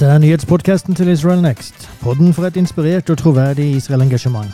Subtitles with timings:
[0.00, 1.90] Dette er nyhetspodkasten til Israel Next.
[2.00, 4.48] Podden for et inspirert og troverdig Israel-engasjement.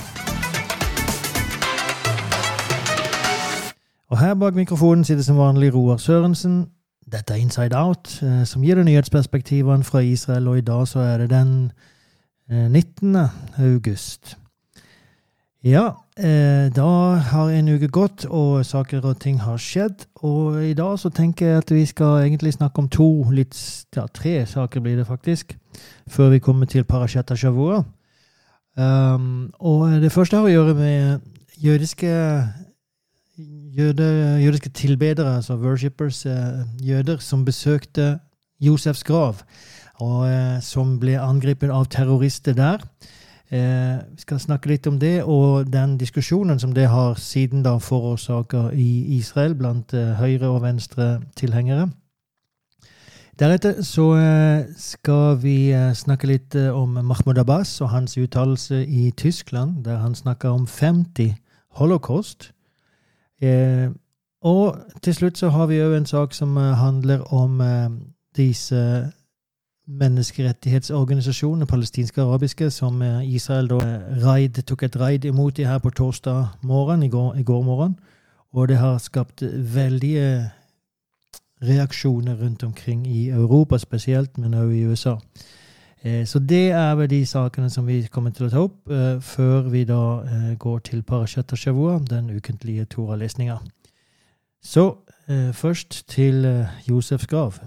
[4.11, 6.67] Og her bak mikrofonen sitter som vanlig Roar Sørensen.
[7.13, 10.99] Dette er Inside Out, eh, som gir deg nyhetsperspektivene fra Israel, og i dag så
[10.99, 11.73] er det den
[12.51, 13.17] 19.
[13.17, 13.29] Eh,
[13.59, 14.37] august.
[15.67, 16.91] Ja, eh, da
[17.33, 20.05] har en uke gått, og saker og ting har skjedd.
[20.23, 23.57] Og i dag så tenker jeg at vi skal egentlig snakke om to, litt,
[23.97, 25.57] ja, tre saker blir det faktisk,
[26.07, 27.81] før vi kommer til Parashat Shavua.
[28.77, 31.27] Um, og det første har å gjøre med
[31.59, 32.15] jødiske
[33.75, 34.09] jøde,
[34.45, 38.21] jødiske tilbedere, altså worshippers, eh, jøder, som besøkte
[38.61, 39.43] Josefs grav,
[39.99, 42.87] og eh, som ble angrepet av terrorister der.
[43.51, 47.77] Eh, vi skal snakke litt om det, og den diskusjonen som det har siden da
[47.79, 51.89] forårsaker i Israel blant eh, høyre- og venstre-tilhengere.
[53.37, 58.79] Deretter så eh, skal vi eh, snakke litt eh, om Mahmoud Abbas og hans uttalelse
[58.87, 61.35] i Tyskland, der han snakker om 50
[61.77, 62.53] holocaust.
[64.41, 67.61] Og til slutt så har vi òg en sak som handler om
[68.37, 68.81] disse
[69.87, 75.91] menneskerettighetsorganisasjonene, palestinske arabiske, som eh, Israel da eh, raid, tok et raid imot her på
[75.91, 77.99] torsdag morgen, i går, i går morgen.
[78.53, 79.43] Og det har skapt
[79.75, 80.51] veldige
[81.63, 85.15] reaksjoner rundt omkring i Europa spesielt, men også i USA.
[86.03, 89.71] Eh, så det er vel de sakene som vi kommer til å ta opp før
[89.71, 90.01] vi da
[90.59, 93.59] går til Parashat Shavua, den ukentlige Torah-lesninga.
[94.63, 94.95] Så
[95.53, 97.59] først til Josefs grav.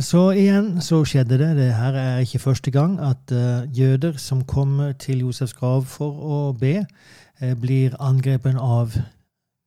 [0.00, 1.48] Så igjen så skjedde det.
[1.56, 6.12] Det her er ikke første gang at uh, jøder som kommer til Josefs grav for
[6.14, 6.84] å be,
[7.42, 8.94] uh, blir angrepet av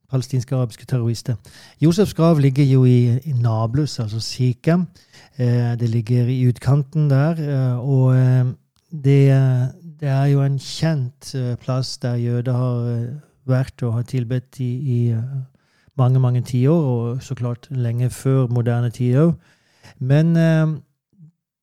[0.08, 1.36] palestinske arabiske terrorister.
[1.84, 4.88] Josefs grav ligger jo i, Nablus, altså Sikhem.
[5.38, 7.36] Det ligger i utkanten der.
[7.78, 8.16] og
[8.92, 9.20] det,
[10.00, 12.88] det, er jo en kjent plass der jøder har
[13.46, 15.14] vært og har tilbedt i, i
[15.98, 19.36] mange, mange tiår, og så klart lenge før moderne tid òg.
[20.00, 20.68] Men eh,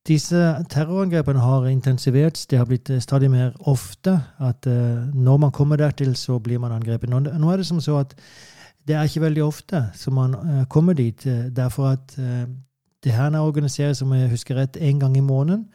[0.07, 2.45] disse terrorangrepene har intensivert.
[2.49, 6.59] Det har blitt eh, stadig mer ofte at eh, når man kommer dertil, så blir
[6.59, 7.09] man angrepet.
[7.09, 8.15] Nå, er det som så at
[8.85, 10.35] det er ikke veldig ofte som man
[10.69, 11.23] kommer dit.
[11.57, 12.13] Derfor at
[13.03, 15.65] det her er organisert, som jeg husker rett, én gang i måneden.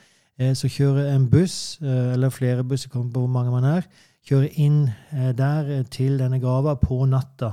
[0.55, 3.83] så kjører en buss, eller flere busser, kommer på hvor mange man er,
[4.29, 4.91] kjører inn
[5.35, 7.51] der til denne grava på natta.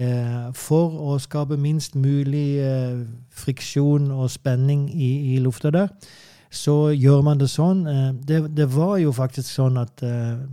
[0.00, 3.02] Eh, for å skape minst mulig eh,
[3.36, 5.90] friksjon og spenning i, i, lufta der,
[6.50, 7.82] så gjør man det sånn.
[7.84, 10.00] Eh, det, det, var jo faktisk sånn at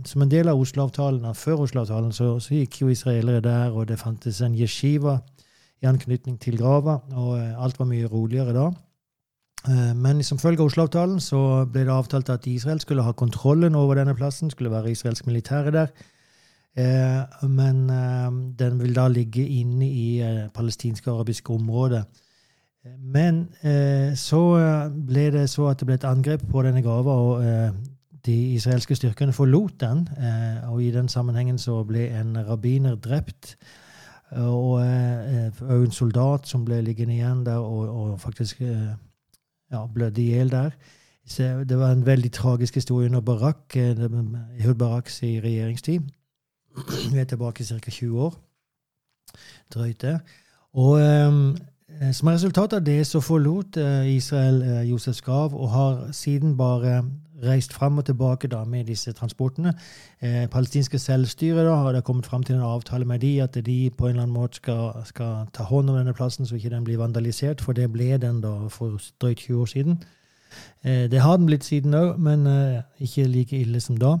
[0.04, 3.96] som en del av Oslo-avtalen, før Oslo-avtalen, så, så, gikk jo israelere der, og det
[4.02, 5.16] fantes en yeshiva
[5.80, 8.68] i anknytning til grava, og alt var mye roligere da.
[9.96, 13.98] Men som følge av Oslo-avtalen så ble det avtalt at Israel skulle ha kontrollen over
[13.98, 15.92] denne plassen, skulle være israelsk militære der.
[16.76, 22.04] Eh, men eh, den vil da ligge inne i eh, og arabiske området.
[22.98, 23.48] Men
[24.16, 24.40] så
[24.88, 27.74] ble det så at det ble et angrep på denne grava, og
[28.24, 30.06] de israelske styrkene forlot den.
[30.70, 33.58] Og i den sammenhengen så ble en rabbiner drept.
[34.40, 40.30] Og òg en soldat som ble liggende igjen der og, og faktisk ja, blødde i
[40.30, 40.70] hjel der.
[41.26, 46.08] Så det var en veldig tragisk historie under Barak, Ehud Baraks i regjeringstid.
[47.12, 47.90] Vi er tilbake ca.
[47.90, 48.38] 20 år.
[49.74, 50.18] Drøyt det.
[50.72, 51.56] Og um,
[52.12, 57.02] som resultat av det så forlot uh, Israel Josef Josefs grav og har siden bare
[57.44, 59.74] reist fram og tilbake da med disse transportene.
[60.20, 64.06] Eh, palestinske selvstyre da, har kommet fram til en avtale med de at de på
[64.06, 66.98] en eller annen måte skal, skal ta hånd om denne plassen, så ikke den blir
[66.98, 70.02] vandalisert, for det ble den da for drøyt 20 år siden.
[70.84, 74.16] Eh, det har den blitt siden òg, men eh, ikke like ille som da.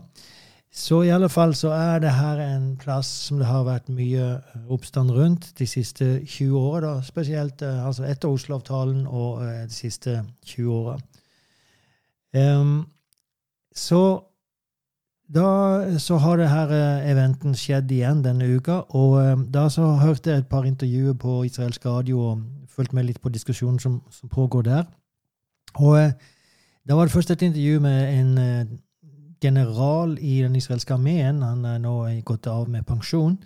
[0.78, 4.26] Så i alle fall så er det her en plass som det har vært mye
[4.36, 6.92] eh, oppstand rundt de siste 20 åra.
[7.02, 10.94] Spesielt eh, altså etter Oslo-avtalen og eh, de siste 20 åra.
[12.30, 12.86] Um,
[13.74, 14.22] så
[15.26, 15.48] da
[15.98, 16.70] så har det her
[17.10, 18.84] eventen skjedd igjen denne uka.
[18.94, 23.20] Og da så hørte jeg et par intervjuer på israelsk radio og fulgte med litt
[23.20, 24.86] på diskusjonen som, som pågår der.
[25.74, 25.98] Og
[26.86, 28.78] da var det først et intervju med en
[29.42, 31.42] general i den israelske armeen.
[31.42, 33.38] Han er nå gått av med pensjon.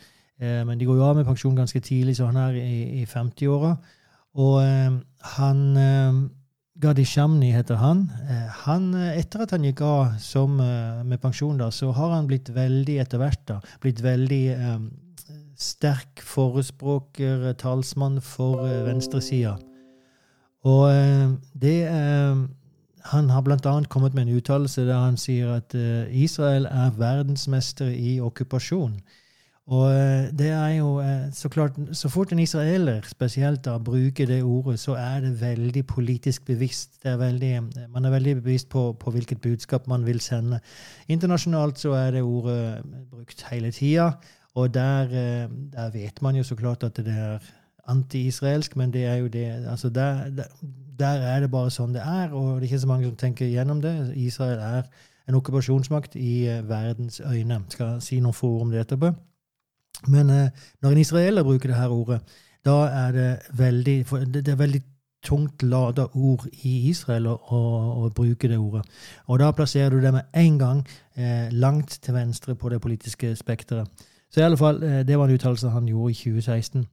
[0.42, 3.08] Eh, men de går jo av med pensjon ganske tidlig, så han er i, i
[3.08, 3.76] 50-åra.
[4.40, 4.94] Og eh,
[5.36, 6.22] han eh,
[6.82, 8.06] Gadi Shamni heter han.
[8.24, 8.88] Eh, han.
[9.12, 13.22] Etter at han gikk av som, med pensjon, da, så har han blitt veldig etter
[13.22, 14.44] hvert da, blitt veldig
[15.62, 19.54] sterk forespråker, talsmann for venstresida.
[20.66, 21.76] Og det
[23.10, 23.72] Han har bl.a.
[23.90, 25.74] kommet med en uttalelse der han sier at
[26.14, 29.00] Israel er verdensmester i okkupasjon.
[29.72, 29.90] Og
[30.38, 30.88] det er jo
[31.32, 35.86] så klart Så fort en israeler spesielt da bruker det ordet, så er det veldig
[35.86, 36.98] politisk bevisst.
[37.04, 40.60] Er veldig, man er veldig bevisst på, på, hvilket budskap man vil sende.
[41.08, 44.12] Internasjonalt så er det ordet brukt hele tida.
[44.54, 47.38] Og der, eh, der, vet man jo så klart at det er
[47.88, 50.44] anti-israelsk, men det er jo det altså der, der,
[50.98, 53.50] der, er det bare sånn det er, og det er ikke så mange som tenker
[53.50, 53.94] gjennom det.
[54.16, 54.86] Israel er
[55.28, 57.62] en okkupasjonsmakt i uh, verdens øyne.
[57.68, 59.12] Skal si noen få ord om det etterpå.
[60.08, 62.20] Men uh, når en israeler bruker det her ordet,
[62.64, 63.98] da er det veldig
[64.34, 64.82] det er veldig
[65.22, 67.60] tungt lada ord i Israel å, å,
[68.02, 68.82] å, bruke det ordet.
[69.30, 70.80] Og da plasserer du det med en gang
[71.14, 74.06] eh, langt til venstre på det politiske spekteret.
[74.32, 76.86] Så i alle fall, eh, det var en uttalelse han gjorde i 2016.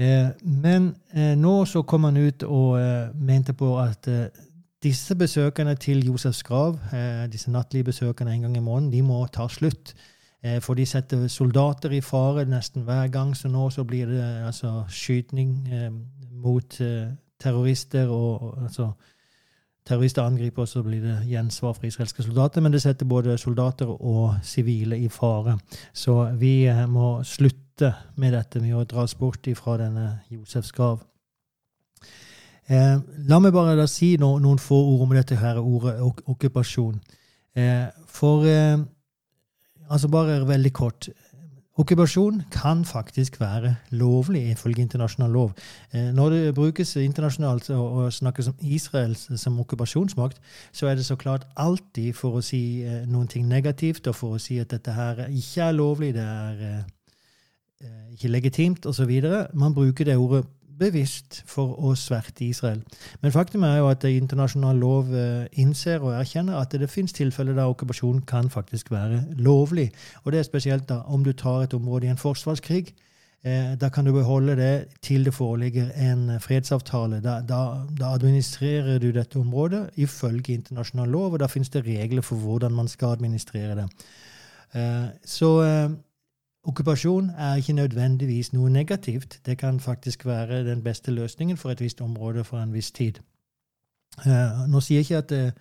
[0.00, 2.78] Eh, men eh, nå så kom han ut og
[3.20, 4.08] mente på at
[4.80, 6.78] disse besøkene til Josefs grav,
[7.28, 9.92] disse nattlige besøkene en gang i måneden, de må ta slutt.
[10.64, 14.86] For de setter soldater i fare nesten hver gang, så nå så blir det altså
[14.88, 15.68] skyting
[16.32, 16.78] mot
[17.40, 18.88] terrorister og altså
[19.86, 22.60] terrorister angriper, så blir det gjensvar fra israelske soldater.
[22.60, 25.58] Men det setter både soldater og sivile i fare.
[25.92, 27.69] Så vi eh, må slutte
[28.16, 31.02] med dette med å dras bort fra denne Josefs grav.
[32.70, 32.96] Eh,
[33.26, 37.00] la meg bare da si no, noen få ord om dette her ordet ok okkupasjon.
[37.58, 38.78] Eh, for eh,
[39.90, 41.08] Altså bare veldig kort.
[41.80, 45.50] Okkupasjon kan faktisk være lovlig ifølge internasjonal lov.
[45.92, 50.40] Eh, når det brukes internasjonalt og snakkes om Israel som okkupasjonsmakt,
[50.72, 54.36] så er det så klart alltid for å si eh, noen ting negativt, og for
[54.36, 56.82] å si at dette her ikke er lovlig, det er eh,
[58.12, 59.10] ikke legitimt, osv.
[59.54, 60.44] Man bruker det ordet
[60.80, 62.80] bevisst for å sverte Israel.
[63.20, 67.56] Men faktum er jo at internasjonal lov eh, innser og erkjenner at det finnes tilfeller
[67.56, 69.90] der okkupasjon kan faktisk være lovlig.
[70.24, 72.94] Og det er spesielt da om du tar et område i en forsvarskrig.
[73.44, 74.74] Eh, da kan du beholde det
[75.04, 77.22] til det foreligger en fredsavtale.
[77.24, 77.62] Da, da,
[78.00, 82.76] da administrerer du dette området ifølge internasjonal lov, og da finnes det regler for hvordan
[82.76, 83.88] man skal administrere det.
[84.76, 85.56] Eh, så
[86.64, 89.40] Okkupasjon er ikke nødvendigvis noe negativt.
[89.46, 93.20] Det kan faktisk være den beste løsningen for et visst område for en viss tid.
[94.26, 95.54] Uh, nå sier jeg ikke at,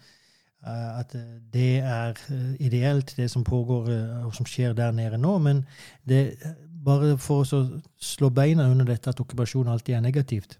[0.65, 1.15] uh, at,
[1.53, 2.13] det er
[2.59, 3.91] ideelt, det som pågår
[4.25, 5.65] og som skjer der nede nå, men
[6.09, 6.35] det,
[6.85, 7.61] bare for å
[8.01, 10.59] slå beina under dette at okkupasjon alltid er negativt.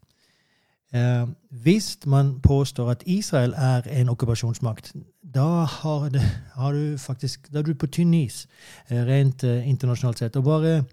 [0.94, 4.94] Eh, hvis man påstår at Israel er en okkupasjonsmakt,
[5.36, 6.21] da har, det,
[6.53, 8.47] har, du faktisk da er du på tynn is
[8.89, 10.36] eh, rent eh, internasjonalt sett.
[10.36, 10.83] Og bare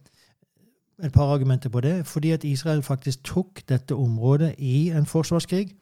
[1.05, 2.07] et par argumenter på det.
[2.07, 5.77] Fordi at Israel faktisk tok dette området i en forsvarskrig.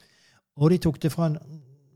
[0.56, 1.38] Og de tok det fra en,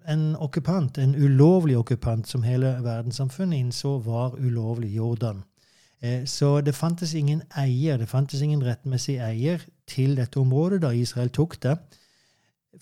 [0.08, 5.42] en okkupant, en ulovlig okkupant, som hele verdenssamfunnet innså var ulovlig, Jordan.
[6.02, 10.90] Eh, så det fantes ingen eier, det fantes ingen rettmessig eier til dette området da
[10.90, 11.78] Israel tok det.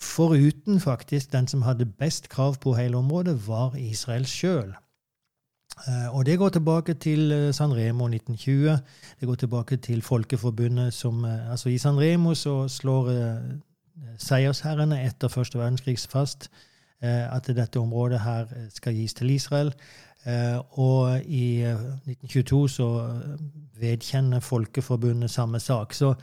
[0.00, 4.74] Foruten faktisk den som hadde best krav på hele området, var Israel sjøl.
[5.88, 8.78] Eh, og det går tilbake til Sanremo San Remo 1920.
[9.20, 13.10] Det går tilbake til Folkeforbundet som eh, Altså, i San Remo så slår
[14.18, 16.50] seiersherrene etter første verdenskrig fast
[17.00, 19.72] at dette området her skal gis til Israel.
[20.70, 22.88] Og i 1922 så
[23.80, 25.92] vedkjenner Folkeforbundet samme sak.
[25.92, 26.14] Så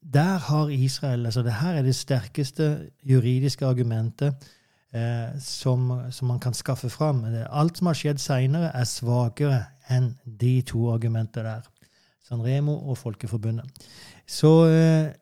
[0.00, 4.34] der har Israel altså det her er det sterkeste juridiske argumentet
[4.94, 7.24] eh, som, som, man kan skaffe fram.
[7.50, 11.68] Alt som har skjedd seinere, er svakere enn de to argumentene der.
[12.24, 13.66] Sanremo og Folkeforbundet.
[14.26, 15.12] Så eh,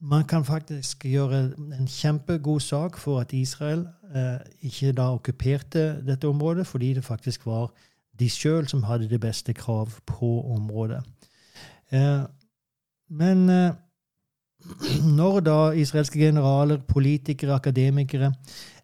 [0.00, 6.28] man kan faktisk gjøre en kjempegod sak for at Israel eh, ikke da okkuperte dette
[6.28, 7.72] området, fordi det faktisk var
[8.18, 11.02] de sjøl som hadde det beste krav på området.
[11.92, 12.22] Eh,
[13.12, 13.72] men eh,
[15.18, 18.32] når da israelske generaler, politikere, akademikere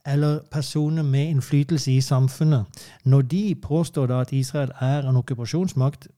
[0.06, 2.64] eller personer med innflytelse i samfunnet,
[3.04, 6.08] når de påstår da at Israel er en okkupasjonsmakt,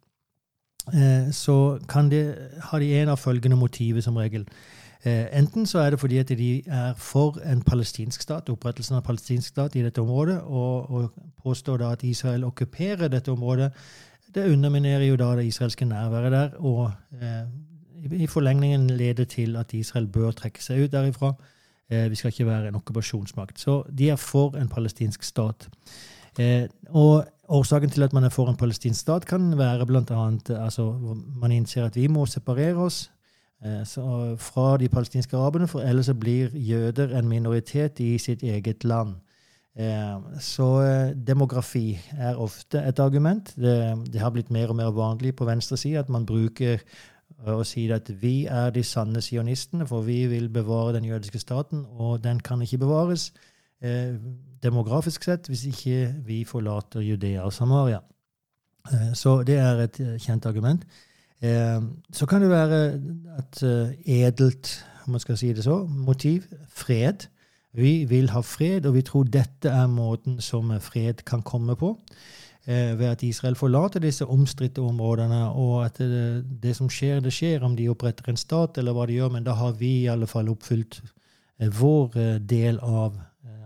[0.95, 2.35] eh, så kan de,
[2.71, 4.47] har de en av følgende motiver som regel.
[5.05, 9.02] Eh, enten så er det fordi at de er for en palestinsk stat, opprettelsen av
[9.02, 11.11] palestinsk stat i dette området, og, og
[11.43, 13.73] påstår da at Israel okkuperer dette området.
[14.35, 16.93] Det underminerer jo da det israelske nærværet der, og
[18.12, 21.35] i forlengningen leder til at Israel bør trekke seg ut derifra.
[21.90, 23.61] Eh, vi skal ikke være en okkupasjonsmakt.
[23.61, 25.69] Så de er for en palestinsk stat.
[26.38, 30.02] Eh, og Årsaken til at man er for en palestinsk stat, kan være bl.a.
[30.54, 30.92] Altså,
[31.37, 33.11] man innser at vi må separere oss
[33.64, 33.83] eh,
[34.38, 39.14] fra de palestinske araberne, for ellers blir jøder en minoritet i sitt eget land.
[40.40, 40.66] Så
[41.26, 43.52] demografi er ofte et argument.
[43.57, 46.83] Det, det har blitt mer og mer vanlig på venstre side at man bruker
[47.47, 51.87] å sier at vi er de sanne sionistene, for vi vil bevare den jødiske staten,
[51.97, 53.31] og den kan ikke bevares
[53.83, 54.17] eh,
[54.63, 58.01] demografisk sett hvis ikke vi forlater Judea og Samaria.
[58.89, 60.85] Eh, så det er et eh, kjent argument.
[61.41, 61.81] Eh,
[62.13, 62.81] så kan det være
[63.39, 63.63] et
[64.07, 67.29] edelt, om man skal si det så, motiv fred.
[67.73, 71.97] Vi vil ha fred, og vi tror dette er måten som fred kan komme på.
[72.67, 77.64] Ved at Israel forlater disse omstridte områdene, og at det, det, som skjer, det skjer
[77.64, 80.29] om de oppretter en stat, eller hva de gjør, men da har vi i alle
[80.31, 81.00] fall oppfylt
[81.81, 83.17] vår del av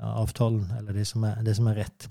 [0.04, 2.08] avtalen, eller det som, er, det som er rett.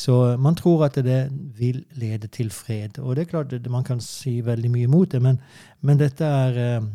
[0.00, 2.98] Så man tror at det vil lede til fred.
[2.98, 5.40] Og det er klart man kan si veldig mye mot det, men,
[5.80, 6.88] men dette er eh,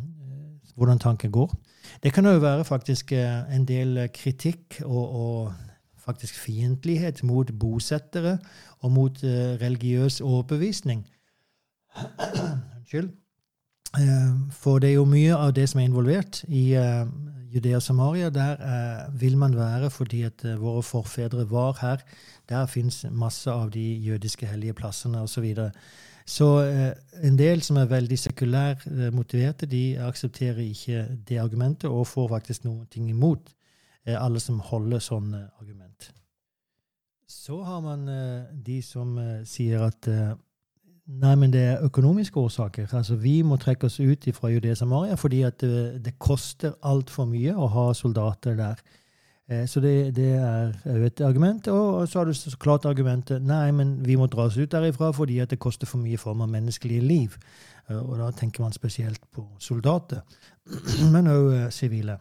[0.76, 1.54] hvordan tanken går.
[2.04, 5.54] Det kan jo være faktisk eh, en del kritikk og, og
[6.06, 8.38] faktisk fiendtlighet mot bosettere
[8.80, 11.06] og mot eh, religiøs overbevisning.
[12.78, 13.10] Unnskyld.
[14.00, 17.06] Eh, for det er jo mye av det som er involvert i eh,
[17.56, 18.58] Judea Samaria, der
[19.16, 22.02] vil man være fordi at våre forfedre var her.
[22.50, 25.34] Der fins masse av de jødiske hellige plassene osv.
[25.34, 25.72] Så, videre.
[26.26, 26.48] så
[27.24, 32.28] en del som er veldig sekulært eh, motiverte, de aksepterer ikke det argumentet og får
[32.28, 33.54] faktisk noe imot
[34.06, 36.12] eh, alle som holder sånn eh, argument.
[37.28, 38.06] Så har man
[38.66, 39.16] de som
[39.50, 40.08] sier at
[41.06, 42.88] Nei, men det er økonomiske årsaker.
[42.98, 47.28] Altså, Vi må trekke oss ut fra Judea Samaria fordi at det, det koster altfor
[47.30, 48.82] mye å ha soldater der.
[49.48, 50.74] Eh, så det, det er
[51.06, 51.68] et argument.
[51.68, 55.12] Og så har du så klart argumentet nei, men vi må dra oss ut derifra
[55.14, 57.38] fordi at det koster for mye form av menneskelige liv.
[57.90, 60.26] Eh, og da tenker man spesielt på soldater,
[61.14, 62.18] men òg eh, sivile.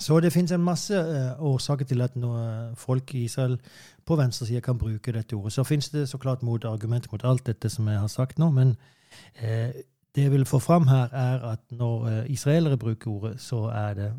[0.00, 3.58] Så det finnes en masse uh, årsaker til at noe folk i Israel
[4.06, 5.54] på venstresida kan bruke dette ordet.
[5.54, 8.74] Så finnes det så klart motargument mot alt dette som jeg har sagt nå, men
[8.74, 9.70] uh,
[10.14, 14.10] det jeg vil få fram her, er at når israelere bruker ordet, så er det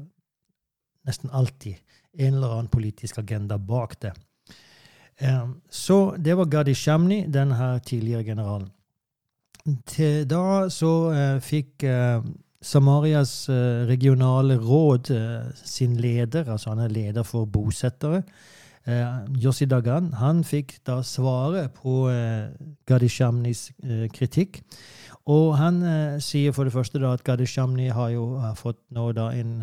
[1.08, 1.76] nesten alltid
[2.20, 4.12] en eller annen politisk agenda bak det.
[5.70, 7.54] så det var Gadi Shamni, den
[7.86, 8.68] tidligere generalen.
[9.88, 11.84] Til da så fikk
[12.66, 18.24] Samarias eh, regionale råd eh, sin leder, altså han er leder for bosettere,
[19.42, 22.06] Yossi eh, Dagan, han fikk da svaret på
[22.86, 23.72] Gadishamnis
[24.14, 24.62] kritikk.
[25.26, 25.80] Og han
[26.22, 28.28] sier for det første da at Gadishamni har jo
[28.60, 29.56] fått nå da en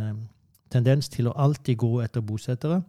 [0.72, 2.82] tendens til å alltid gå etter bosettere.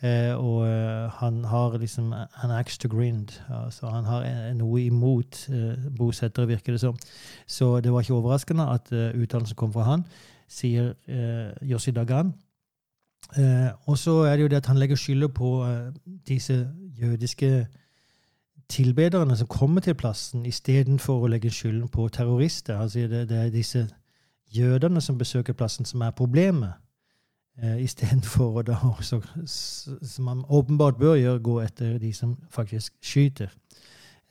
[0.00, 3.32] Eh, og uh, han har liksom an axe to grind.
[3.48, 6.98] Altså han har noe imot eh, bosettere, virker det som.
[7.46, 10.04] Så det var ikke overraskende at eh, uttalelsen kom fra han,
[10.48, 12.34] sier eh, Yossi Dagan.
[13.86, 15.66] og så er det jo det at han legger skylda på
[16.28, 17.66] disse jødiske
[18.68, 22.78] tilbederne som kommer til plassen, istedenfor å legge skylden på terrorister.
[22.78, 23.88] Altså det, det er disse
[24.54, 26.78] jødene som besøker plassen, som er problemet
[27.62, 32.94] eh, istedenfor å da også, som man åpenbart bør gjøre, gå etter de som faktisk
[33.02, 33.52] skyter.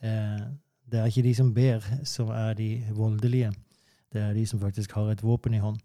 [0.04, 0.46] Eh,
[0.92, 3.52] det er ikke de som ber, som er de voldelige.
[4.14, 5.78] Det er de som faktisk har et våpen i hånd.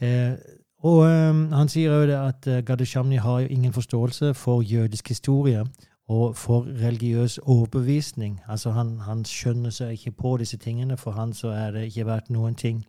[0.00, 0.32] Eh,
[0.78, 5.64] og eh, Han sier òg at eh, Gadeshamni har jo ingen forståelse for jødisk historie
[6.08, 8.40] og for religiøs overbevisning.
[8.48, 10.96] Altså han, han skjønner seg ikke på disse tingene.
[10.96, 12.84] For han så er det ikke verdt noen ting.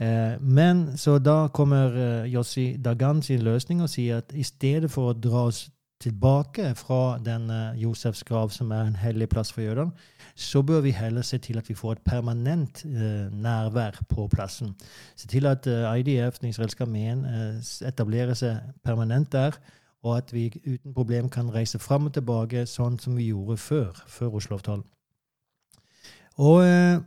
[0.00, 4.90] Eh, men så da kommer eh, Jossi Dagan sin løsning og sier at i stedet
[4.90, 5.66] for å dra oss
[6.02, 9.92] tilbake fra denne Josefs grav, som er en hellig plass for jødene,
[10.34, 14.74] så bør vi heller se til at vi får et permanent eh, nærvær på plassen.
[15.16, 19.58] Se til at eh, IDF, den israelske armeen, eh, etablerer seg permanent der,
[20.02, 24.02] og at vi uten problem kan reise fram og tilbake sånn som vi gjorde før,
[24.08, 24.84] før Oslo-avtalen.
[26.42, 26.98] Og eh,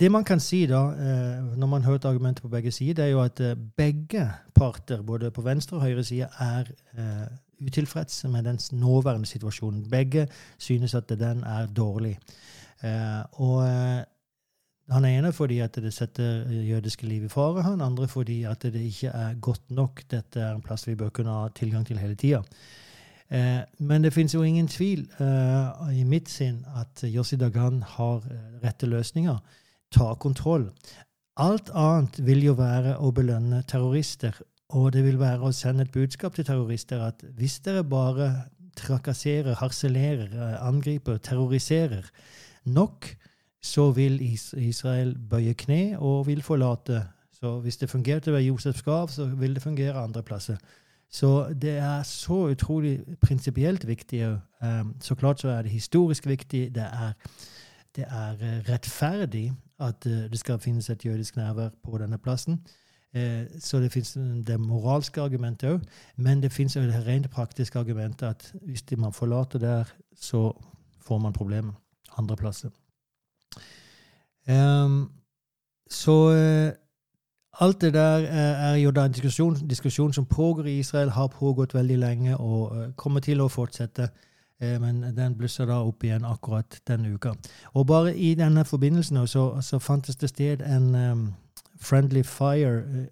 [0.00, 3.22] det man kan si da, eh, når man hørte argumentet på begge sider, er jo
[3.22, 6.64] at eh, begge parter, både på venstre og høyre side, er
[7.62, 9.90] utilfredse med den nåværende situasjonen.
[9.90, 10.26] Begge
[10.58, 12.18] synes at den er dårlig.
[13.32, 13.62] Og
[14.88, 18.74] han ene fordi at det setter jødiske liv i fare, han andre fordi at det
[18.74, 20.02] ikke er godt nok.
[20.10, 22.42] Dette er en plass vi bør kunne ha tilgang til hele tida.
[23.78, 25.06] Men det finnes jo ingen tvil
[25.92, 28.26] i mitt sinn at Yossi Dagan har
[28.64, 29.38] rette løsninger
[29.92, 30.70] ta kontroll.
[31.40, 34.36] Alt annet vil jo være å belønne terrorister.
[34.72, 38.28] Og det vil være å sende et budskap til terrorister at hvis dere bare
[38.76, 40.32] trakasserer, harselerer,
[40.64, 42.08] angriper, terroriserer
[42.64, 43.08] nok,
[43.62, 47.02] så vil Israel bøye kne og vil forlate.
[47.36, 50.56] Så hvis det fungerte ved Josefs Skav, så vil det fungere andre plasser.
[51.12, 54.24] Så det er så utrolig prinsipielt viktig.
[54.62, 56.74] Um, så klart så er det historisk viktig.
[56.74, 57.12] Det er,
[57.96, 62.60] det er rettferdig at uh, det skal finnes et jødisk nærvær på denne plassen.
[63.16, 64.12] Uh, så det finnes
[64.46, 65.80] det moralske argumentet òg.
[66.16, 69.84] Men det finnes det rent praktiske argumentet at hvis man forlater der,
[70.16, 70.52] så
[71.06, 71.72] får man problemer
[72.18, 72.70] andre plasser.
[74.48, 75.10] Um,
[75.90, 76.72] så uh,
[77.60, 81.74] alt det der er jo da en diskusjon, diskusjon, som pågår i Israel, har pågått
[81.74, 84.08] veldig lenge og kommer til å fortsette.
[84.62, 87.34] Uh, men den blusser da opp igjen akkurat denne uka.
[87.74, 91.24] Og bare i denne forbindelsen så, så fantes det sted en um,
[91.82, 93.08] Friendly Fire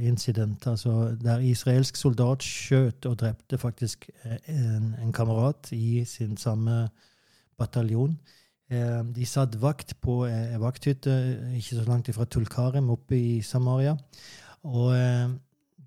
[0.00, 4.08] incident, altså der israelsk soldat skjøt og drepte faktisk
[4.48, 6.88] en, en kamerat i sin samme
[7.58, 8.16] bataljon.
[8.72, 11.12] Eh, de satt vakt på ei vakthytte
[11.58, 13.96] ikke så langt fra Tulkarem oppe i Samaria.
[14.64, 15.34] Og eh,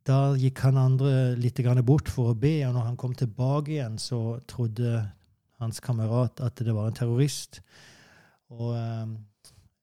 [0.07, 3.97] da gikk han andre litt bort for å be, og når han kom tilbake igjen,
[3.99, 5.03] så trodde
[5.59, 7.61] hans kamerat at det var en terrorist.
[8.49, 9.17] Og um,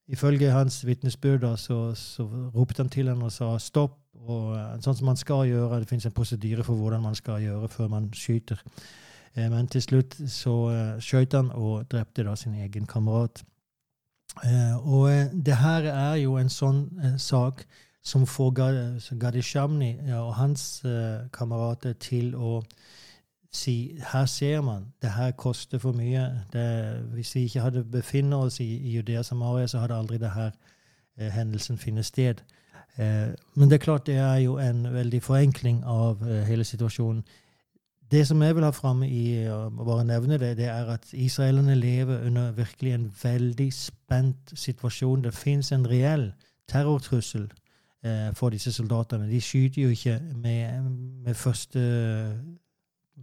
[0.09, 4.00] ifølge hans vitnesbyrd så, så, ropte han til henne og sa stopp.
[4.25, 7.43] Og uh, sånn som man skal gjøre, Det finnes en prosedyre for hvordan man skal
[7.43, 8.62] gjøre før man skyter.
[9.35, 13.43] Eh, men til slutt så eh, skjøt han og drepte da sin egen kamerat.
[14.45, 16.87] Eh, og det her er jo en sånn
[17.19, 17.64] sak
[18.04, 18.50] som får
[19.20, 20.82] Gadishamni og hans
[21.32, 22.58] kamerater til å
[23.54, 26.26] si her ser man, det her koster for mye.
[26.52, 26.66] Det,
[27.14, 31.28] hvis vi ikke hadde befinnet oss i, i Judea Samaria, så hadde aldri denne uh,
[31.30, 32.42] hendelsen funnet sted.
[32.99, 37.25] Uh, men det er klart det er jo en veldig forenkling av eh, hele situasjonen.
[38.11, 41.75] Det som jeg vil ha fram i å bare nevne det, det er at israelerne
[41.75, 45.25] lever under virkelig en veldig spent situasjon.
[45.25, 46.32] Det fins en reell
[46.71, 47.63] terrortrussel eh,
[48.36, 49.30] for disse soldatene.
[49.30, 50.90] De skyter jo ikke med,
[51.25, 51.80] med første,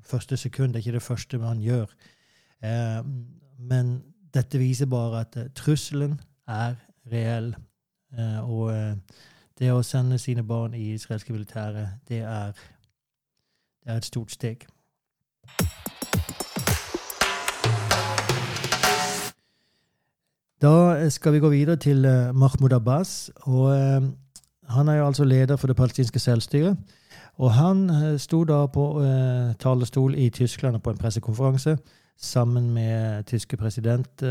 [0.02, 0.74] første, sekund.
[0.74, 1.86] Det er ikke det første man gjør.
[2.63, 3.04] Eh,
[3.60, 3.91] men
[4.34, 6.76] dette viser bare at uh, trusselen er
[7.12, 7.56] reell.
[8.17, 8.96] Eh, og eh,
[9.60, 12.52] det å sende sine barn i israelske militære, det er
[13.82, 14.67] det er et stort steg.
[20.62, 23.32] Da skal vi gå videre til Mahmoud Abbas.
[23.36, 23.74] og
[24.72, 26.78] Han er jo altså leder for det palestinske selvstyret.
[27.42, 28.86] Og han uh, sto da på
[29.60, 31.78] talerstol i Tyskland på en pressekonferanse
[32.22, 34.24] sammen med tyske president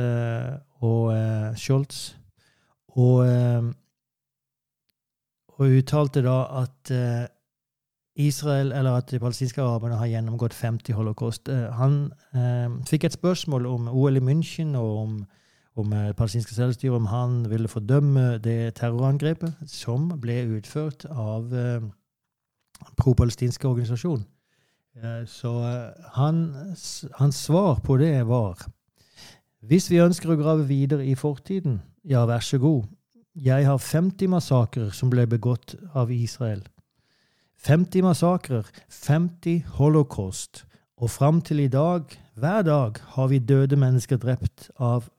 [0.81, 1.12] og
[1.59, 2.14] Scholz.
[2.88, 3.26] Og,
[5.59, 6.92] og uttalte da at
[8.26, 11.48] Israel, eller at de palestinske araberne har gjennomgått 50 holocaust.
[11.48, 15.14] Eh, han eh, fikk et spørsmål om OL i München og om,
[15.78, 21.87] om det palestinske selvstyret, om han ville fordømme det terrorangrepet som ble utført av eh,
[22.98, 24.24] pro-palestinske organisasjon.
[24.98, 25.54] Eh, så
[26.16, 28.66] hans, hans svar på det var
[29.61, 32.87] hvis vi ønsker å grave videre i fortiden, ja, vær så god.
[33.37, 36.62] Jeg har 50 massakrer som ble begått av Israel.
[37.61, 40.64] 50 massakrer, 50 holocaust,
[40.96, 42.09] og fram til i dag,
[42.40, 45.11] hver dag, har vi døde mennesker drept av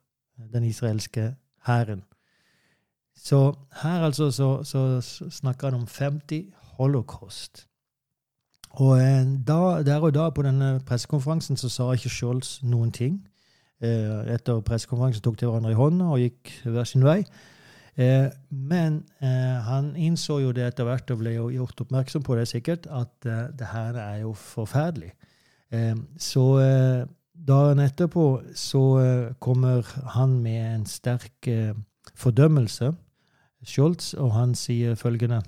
[0.53, 2.03] den israelske hæren.
[3.15, 6.45] Så her altså så, så snakker han om 50
[6.77, 7.67] holocaust.
[8.79, 13.19] Og eh, da, der og da på denne pressekonferansen så sa ikke Scholz noen ting.
[13.83, 17.19] Eh, etter pressekonferansen tok de hverandre i hånda og gikk hver sin vei.
[17.99, 22.47] Eh, men han innså jo det etter hvert og ble jo gjort oppmerksom på det
[22.47, 23.11] sikkert, at
[23.59, 25.11] det her er jo forferdelig.
[26.19, 26.45] Så
[27.35, 31.47] dagen etterpå så eh, kommer han med en sterk
[32.15, 32.93] fordømmelse,
[33.65, 35.41] Scholz, og han sier følgende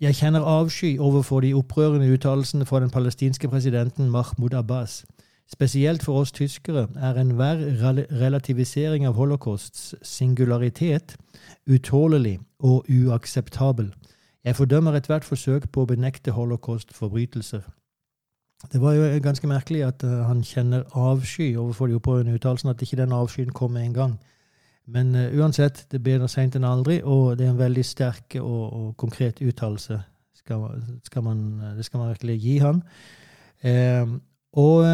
[0.00, 5.04] Jeg kjenner avsky overfor de opprørende uttalelsene fra den palestinske presidenten Mahmoud Abbas.
[5.52, 7.58] Spesielt for oss tyskere er enhver
[8.22, 11.16] relativisering av holocausts singularitet
[11.66, 13.90] utålelig og uakseptabel.
[14.44, 17.66] Jeg fordømmer ethvert forsøk på å benekte holocaust-forbrytelser.
[18.72, 22.82] Det var jo ganske merkelig at uh, han kjenner avsky overfor de opprørende uttalelsene, at
[22.82, 24.20] ikke den avskyen kom med en gang.
[24.86, 28.36] Men uh, uansett, det er bedre seint enn aldri, og det er en veldig sterk
[28.40, 30.00] og, og konkret uttalelse.
[30.34, 32.82] Skal det skal man virkelig gi han.
[33.64, 34.18] Uh,
[34.52, 34.84] og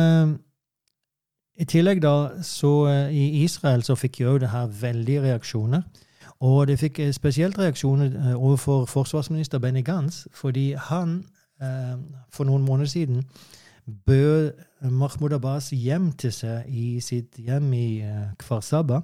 [1.57, 5.87] i tillegg da, så eh, I Israel så fikk jo det her veldige reaksjoner.
[6.45, 11.25] Og det fikk eh, spesielt reaksjoner eh, overfor forsvarsminister Benny Gantz, fordi han
[11.57, 13.23] for noen måneder siden
[13.87, 14.53] bød
[14.91, 19.03] Mahmoud Abbas hjem til seg i sitt hjem i uh, Kfar Saba.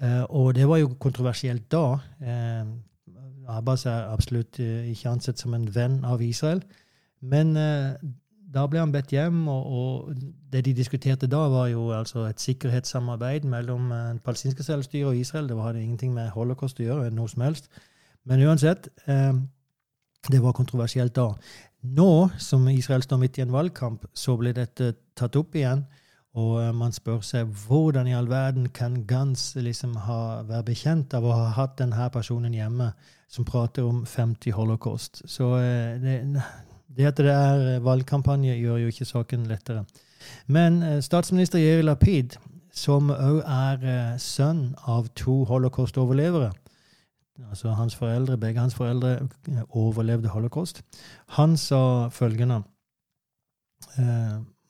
[0.00, 2.00] Uh, og det var jo kontroversielt da.
[2.22, 2.70] Uh,
[3.50, 6.62] Abbas er absolutt ikke ansett som en venn av Israel.
[7.20, 7.56] Men
[8.54, 10.12] da ble han bedt hjem, og,
[10.50, 15.48] det de diskuterte da, var jo altså et sikkerhetssamarbeid mellom uh, palestinske selvstyre og Israel.
[15.50, 17.70] Det hadde ingenting med holocaust å gjøre, noe som helst.
[18.28, 19.32] Men uansett, eh,
[20.28, 21.32] det var kontroversielt da.
[21.80, 25.86] Nå som Israel står midt i en valgkamp, så blir dette tatt opp igjen.
[26.38, 31.16] Og eh, man spør seg hvordan i all verden kan Gans liksom ha, være bekjent
[31.16, 32.92] av å ha hatt denne personen hjemme
[33.30, 35.24] som prater om 50 holocaust.
[35.26, 36.20] Så eh, det,
[36.86, 39.86] det at det er valgkampanje, gjør jo ikke saken lettere.
[40.46, 42.36] Men eh, statsminister Jeri Lapid,
[42.70, 46.52] som òg er sønn av to holocaust-overlevere
[47.48, 49.12] altså hans foreldre, Begge hans foreldre
[49.48, 50.82] eh, overlevde holocaust.
[51.28, 52.62] Han sa følgende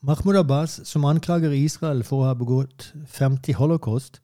[0.01, 4.21] Mahmoud Abbas, som anklager Israel for å ha begått 50 holocaust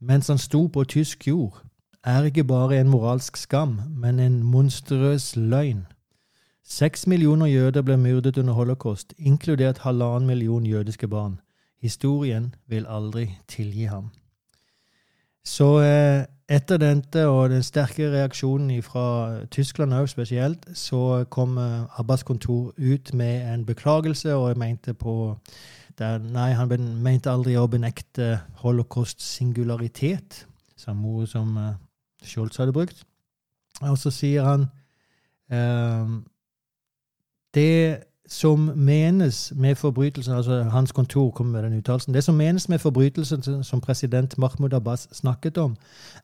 [0.00, 1.62] mens han sto på tysk jord,
[2.04, 5.86] er ikke bare en moralsk skam, men en monstrøs løgn.
[6.62, 11.40] Seks millioner jøder ble myrdet under holocaust, inkludert halvannen million jødiske barn.
[11.82, 14.10] Historien vil aldri tilgi ham.
[15.44, 19.06] Så eh, etter dette og den sterke reaksjonen fra
[19.50, 25.36] Tyskland òg spesielt, så kom eh, Abbas kontor ut med en beklagelse, og mente på
[25.98, 26.68] der, Nei, han
[27.02, 31.70] mente aldri å benekte holocaust singularitet, samme ord som uh,
[32.22, 33.00] Scholz hadde brukt.
[33.80, 34.66] Og så sier han
[35.48, 36.18] uh,
[37.56, 42.14] det som menes med forbrytelsen altså Hans kontor kom med den uttalelsen.
[42.14, 45.76] Det som menes med forbrytelsen som president Mahmoud Abbas snakket om,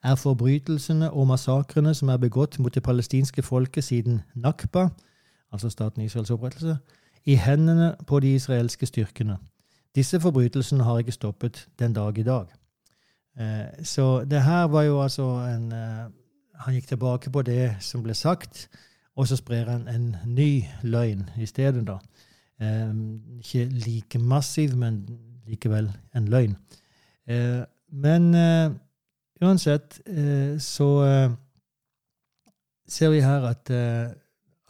[0.02, 4.88] er forbrytelsene og massakrene som er begått mot det palestinske folket siden Nakba,
[5.52, 6.76] altså staten Israels opprettelse,
[7.24, 9.36] i hendene på de israelske styrkene.
[9.94, 12.46] Disse forbrytelsene har ikke stoppet den dag i dag.
[13.38, 16.10] Eh, så det her var jo altså en eh,
[16.62, 18.68] Han gikk tilbake på det som ble sagt
[19.16, 21.98] og så sprer han en ny løgn i stedet, da.
[22.62, 22.94] Eh,
[23.38, 25.02] ikke like massiv, men
[25.46, 26.56] likevel en løgn.
[27.28, 28.72] Eh, men eh,
[29.42, 31.30] uansett eh, så eh,
[32.88, 34.12] ser vi her at eh,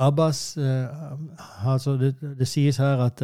[0.02, 3.22] Abbas altså det, det, sies her at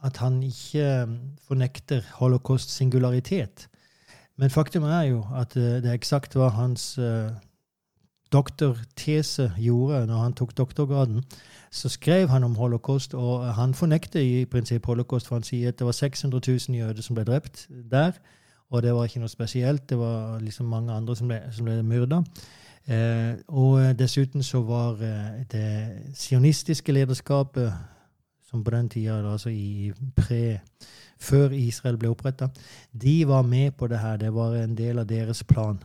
[0.00, 1.08] at han ikke
[1.44, 3.68] fornekter holocaust singularitet.
[4.38, 6.94] Men faktum er jo at det er eksakt hva hans
[8.32, 11.24] doktortese gjorde når han tok doktorgraden,
[11.70, 15.78] så skrev han om holocaust, og han fornekter i prinsipp holocaust, for han sier at
[15.78, 18.12] det var 600 000 jøder som ble drept der,
[18.70, 19.88] og det var ikke noe spesielt.
[19.90, 22.22] Det var liksom mange andre som ble, som ble myrda.
[22.86, 27.72] Eh, og dessuten så var eh, det sionistiske lederskapet,
[28.50, 30.60] som på den tida, altså i pre
[31.20, 32.48] før Israel ble oppretta,
[32.92, 34.16] de var med på det her.
[34.16, 35.78] Det var en del av deres plan.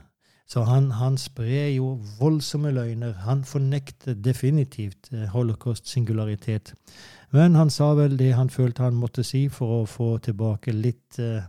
[0.46, 3.12] Så han, han sprer jo voldsomme løgner.
[3.26, 6.74] Han fornekter definitivt eh, holocaust singularitet.
[7.34, 11.18] Men han sa vel det han følte han måtte si for å få tilbake litt
[11.18, 11.42] eh,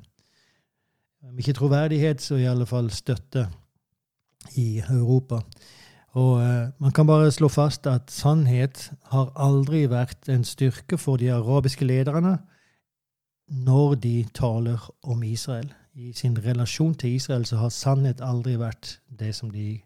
[1.28, 3.48] Om ikke troverdighet, så i alle fall støtte
[4.56, 5.42] i Europa.
[6.16, 11.20] Og eh, man kan bare slå fast at sannhet har aldri vært en styrke for
[11.22, 12.38] de arabiske lederne
[13.48, 19.00] når de taler om Israel i sin relasjon til Israel så har sannhet aldri vært
[19.20, 19.80] det som de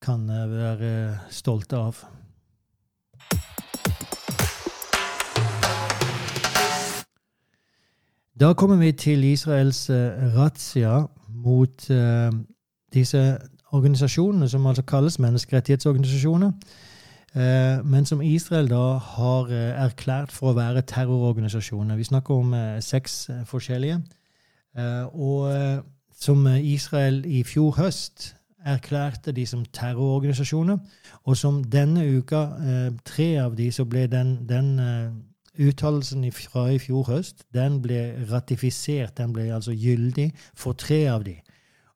[0.00, 0.92] kan eh, være
[1.30, 1.98] stolte av.
[8.40, 12.32] Da kommer vi til Israels uh, razzia mot uh,
[12.94, 13.20] disse
[13.76, 16.50] organisasjonene, som altså kalles menneskerettighetsorganisasjoner,
[17.36, 19.52] uh, men som Israel da har
[19.86, 21.96] erklært for å være terrororganisasjoner.
[21.96, 24.00] Vi snakker om seks forskjellige.
[24.78, 25.82] Eh, og eh,
[26.20, 28.34] som Israel i fjor høst
[28.64, 30.78] erklærte de som terrororganisasjoner,
[31.24, 34.78] og som denne uka, eh, tre av de, så ble den, den
[35.54, 41.24] uttalelsen fra i fjor høst den ble ratifisert, den ble altså gyldig for tre av
[41.24, 41.36] de.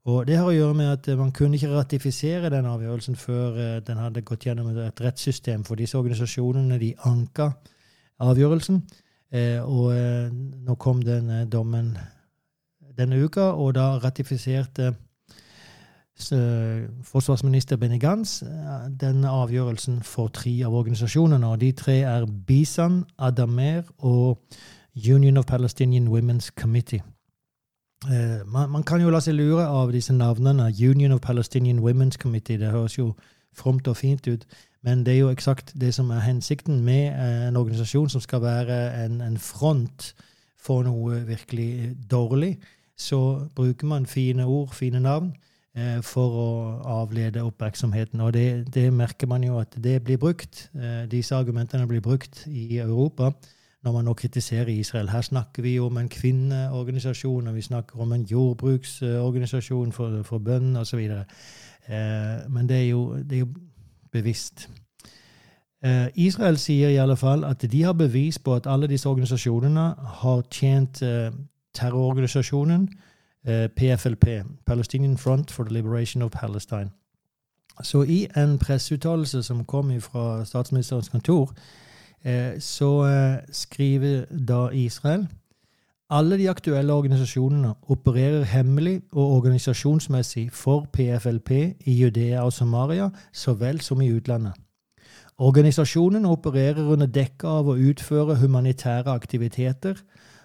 [0.08, 3.98] Og Det har å gjøre med at man kunne ikke ratifisere den avgjørelsen før den
[3.98, 5.66] hadde gått gjennom et rettssystem.
[5.68, 7.50] For disse organisasjonene de anka
[8.18, 8.78] avgjørelsen,
[9.68, 10.32] og
[10.64, 11.98] nå kom den dommen
[12.98, 14.94] denne uka, og da ratifiserte
[16.18, 21.46] forsvarsminister Benny Gantz eh, denne avgjørelsen for tre av organisasjonene.
[21.46, 24.42] og De tre er Bisan, Adamer og
[24.96, 27.02] Union of Palestinian Women's Committee.
[28.10, 30.72] Eh, man, man, kan jo la seg lure av disse navnene.
[30.90, 32.58] Union of Palestinian Women's Committee.
[32.58, 33.14] Det høres jo
[33.54, 34.46] fromt og fint ut.
[34.82, 37.14] Men det er jo eksakt det som er hensikten med
[37.48, 40.12] en organisasjon som skal være en, en front
[40.58, 42.58] for noe virkelig dårlig.
[42.98, 45.32] Så bruker man fine ord, fine navn,
[45.76, 46.48] eh, for å
[47.00, 48.20] avlede oppmerksomheten.
[48.20, 50.70] Og det, det, merker man jo at det blir brukt.
[50.74, 53.32] Eh, disse argumentene blir brukt i Europa
[53.86, 55.08] når man nå kritiserer Israel.
[55.08, 60.38] Her snakker vi jo om en kvinneorganisasjon, og vi snakker om en jordbruksorganisasjon for, for
[60.38, 60.98] bønn osv.
[60.98, 63.52] Eh, men det er, jo, det er jo
[64.12, 64.68] bevisst.
[65.84, 69.94] Eh, Israel sier i alle fall at de har bevis på at alle disse organisasjonene
[70.22, 71.30] har tjent eh,
[71.78, 72.88] terrororganisasjonen
[73.76, 74.26] PFLP,
[74.66, 76.90] Palestinian Front for the Liberation of Palestine.
[77.82, 81.52] Så i en presseuttalelse som kom fra statsministerens kontor,
[82.58, 82.90] så
[83.52, 85.26] skriver da Israel
[86.10, 91.50] alle de aktuelle organisasjonene opererer hemmelig og organisasjonsmessig for PFLP
[91.84, 94.52] i Judea og Samaria så vel som i utlandet.
[95.38, 100.00] Organisasjonene opererer under dekke av å utføre humanitære aktiviteter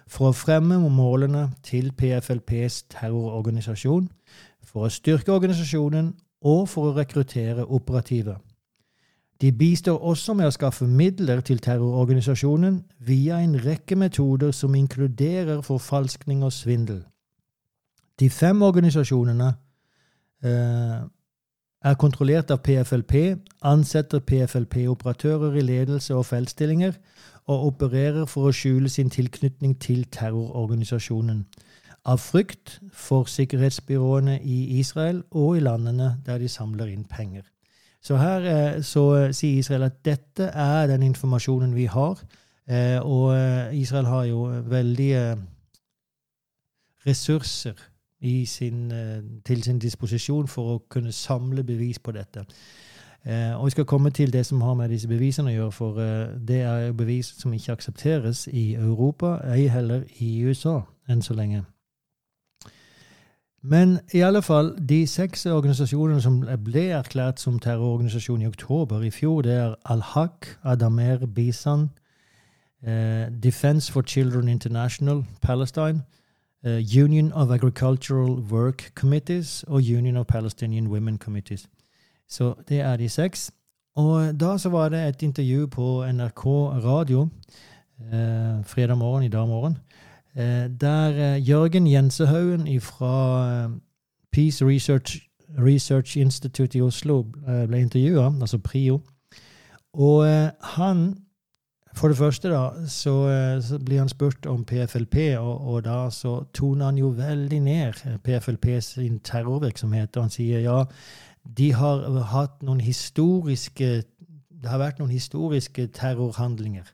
[0.06, 4.08] for å fremme målene til PFLPs terrororganisasjon,
[4.64, 6.12] for å styrke organisasjonen
[6.44, 8.36] og for å rekruttere operative.
[9.40, 15.60] De bistår også med å skaffe midler til terrororganisasjonen via en rekke metoder som inkluderer
[15.60, 17.02] forfalskning og svindel.
[18.20, 19.48] De fem organisasjonene
[20.44, 21.00] eh,
[21.84, 23.14] er kontrollert av PFLP,
[23.66, 26.94] ansetter PFLP-operatører i ledelse og feltstillinger
[27.46, 31.44] og opererer for å skjule sin tilknytning til terrororganisasjonen.
[32.04, 37.44] Av frykt for sikkerhetsbyråene i Israel og i landene der de samler inn penger.
[38.04, 42.20] Så her eh, så eh, sier Israel at dette er den informasjonen vi har.
[42.68, 43.32] Eh, og
[43.74, 45.36] Israel har jo veldige
[47.06, 47.74] ressurser
[48.46, 48.92] sin,
[49.44, 52.44] til sin disposisjon for å kunne samle bevis på dette.
[53.24, 56.00] Og Vi skal komme til det som har med disse bevisene å gjøre, for
[56.48, 61.62] det er bevis som ikke aksepteres i Europa, ei heller i USA enn så lenge.
[63.66, 69.10] Men i alle fall, de seks organisasjonene som ble erklært som terrororganisasjon i oktober i
[69.10, 71.88] fjor, det er Al-Haq, Adamer Bisan,
[72.84, 76.02] eh, Defense for Children International, Palestine,
[76.66, 81.68] uh, Union of Agricultural Work Committees og Union of Palestinian Women Committees.
[82.30, 83.50] Så det er de seks.
[83.96, 86.46] Og da så var det et intervju på NRK
[86.84, 87.28] radio
[88.00, 89.78] eh, fredag morgen i dag morgen
[90.36, 93.70] Eh, der eh, Jørgen Jensehaugen fra eh,
[94.32, 97.22] Peace Research, Research, Institute i Oslo
[97.68, 99.00] ble intervjua, altså PRIO.
[99.92, 101.16] Og han
[101.96, 103.12] For det første da, så,
[103.62, 107.92] så blir han spurt om PFLP, og, og, da så toner han jo veldig ned
[108.24, 110.16] PFLP sin terrorvirksomhet.
[110.16, 110.84] Og han sier ja,
[111.44, 114.04] de har hatt noen historiske
[114.64, 116.86] Det har vært noen historiske terrorhandlinger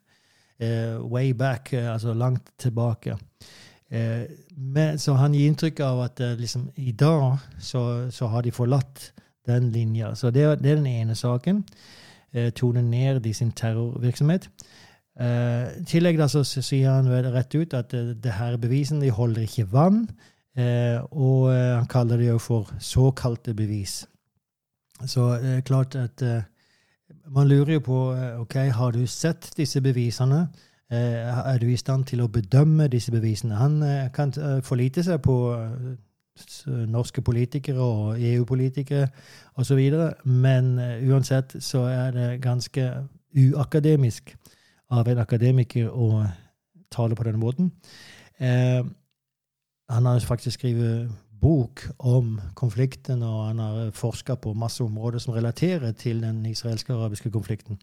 [0.61, 3.17] uh, way back, uh, altså langt tilbake.
[3.93, 8.51] Uh, men, så han gir inntrykk av at liksom, i dag så, så, har de
[8.51, 9.13] forlatt
[9.47, 10.15] den linja.
[10.15, 11.65] Så det, det er den ene saken.
[12.55, 14.45] tone ned i sin terrorvirksomhet.
[15.21, 19.43] I tillegg da så, så, sier han rett ut at det her bevisene de holder
[19.43, 20.05] ikke vann.
[21.11, 24.05] og han kaller det jo for såkalte bevis.
[25.07, 26.23] Så det er klart at
[27.31, 30.49] man lurer jo på eh, ok, har du sett disse bevisene.
[30.91, 33.59] Eh, er du i stand til å bedømme disse bevisene?
[33.59, 34.33] Han eh, kan
[34.67, 35.37] forlite seg på
[36.89, 39.11] norske politikere og EU-politikere
[39.61, 39.81] osv.,
[40.25, 40.71] men
[41.05, 42.87] uansett så er det ganske
[43.37, 44.33] uakademisk
[44.91, 46.23] av en akademiker å
[46.91, 47.69] tale på denne måten.
[49.91, 51.11] han har faktisk skrevet
[51.41, 57.31] bok om konflikten, og han har forska på masse områder som relaterer til den israelske-arabiske
[57.31, 57.79] konflikten.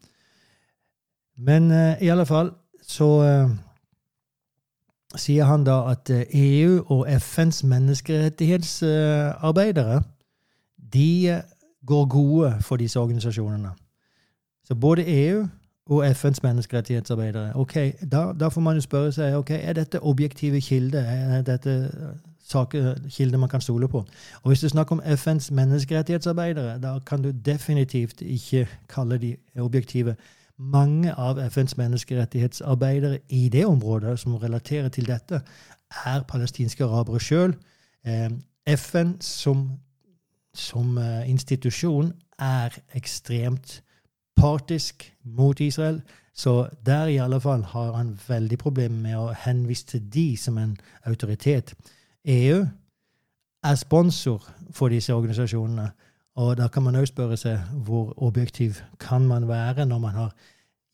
[1.38, 2.52] Men uh, i alle fall
[2.88, 3.52] så uh,
[5.16, 10.02] sier han da at uh, eh, EU og FNs menneskerettighetsarbeidere
[10.94, 11.42] de
[11.86, 13.70] går gode for disse organisasjonene.
[14.66, 15.48] Så både EU
[15.90, 17.56] og FNs menneskerettighetsarbeidere.
[17.56, 17.76] Ok,
[18.12, 21.04] da, da, får man jo spørre seg ok, er dette objektive kilder.
[21.04, 21.92] Er dette
[23.10, 24.06] kilder man kan stole på.
[24.42, 30.16] Og hvis du snakker om FNs menneskerettighetsarbeidere, da kan du definitivt ikke kalle de objektive.
[30.58, 35.42] Mange av FNs menneskerettighetsarbeidere i det området som relaterer til dette,
[36.06, 37.56] er palestinske arabere sjøl.
[38.06, 38.32] Eh,
[38.78, 39.70] FN som,
[40.54, 43.84] som eh, institusjon er ekstremt
[44.36, 46.02] partisk mot Israel.
[46.34, 50.58] Så der i alle fall har han veldig problemer med å henvise til de som
[50.58, 51.74] en autoritet.
[52.28, 52.66] EU
[53.64, 55.92] er sponsor for disse organisasjonene.
[56.36, 60.36] Og da kan man òg spørre seg hvor objektiv kan man være når man har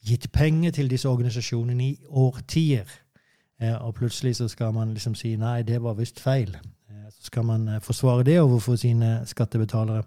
[0.06, 2.86] gitt penger til disse organisasjonene i årtier,
[3.62, 6.56] eh, og plutselig så skal man liksom si nei, det var visst feil.
[6.90, 10.04] Eh, så skal man eh, forsvare det overfor sine skattebetalere.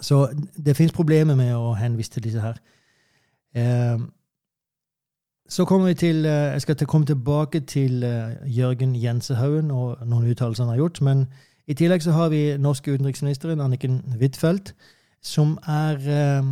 [0.00, 0.28] Så
[0.64, 2.60] det fins problemer med å henvise til disse her.
[5.52, 8.00] Så kommer vi til Jeg skal komme tilbake til
[8.46, 11.00] Jørgen Jensehaugen og noen uttalelser han har gjort.
[11.02, 11.26] men
[11.68, 14.72] i tillegg så har vi norske utenriksministeren Anniken Huitfeldt,
[15.22, 16.48] som er uh,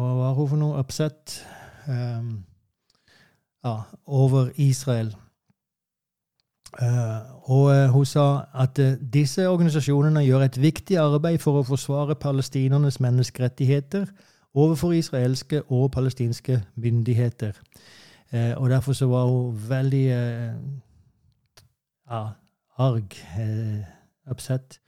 [0.00, 0.82] Hva var hun for noe?
[0.82, 1.46] Upset
[3.64, 5.14] ja, over Israel.
[7.42, 8.80] Og hun sa at
[9.14, 14.10] disse organisasjonene gjør et viktig arbeid for å forsvare palestinernes menneskerettigheter
[14.56, 17.52] overfor israelske og palestinske myndigheter.
[18.56, 20.06] og derfor så var hun veldig
[22.10, 22.22] ja,
[22.78, 23.84] arg, eh,
[24.30, 24.80] upset,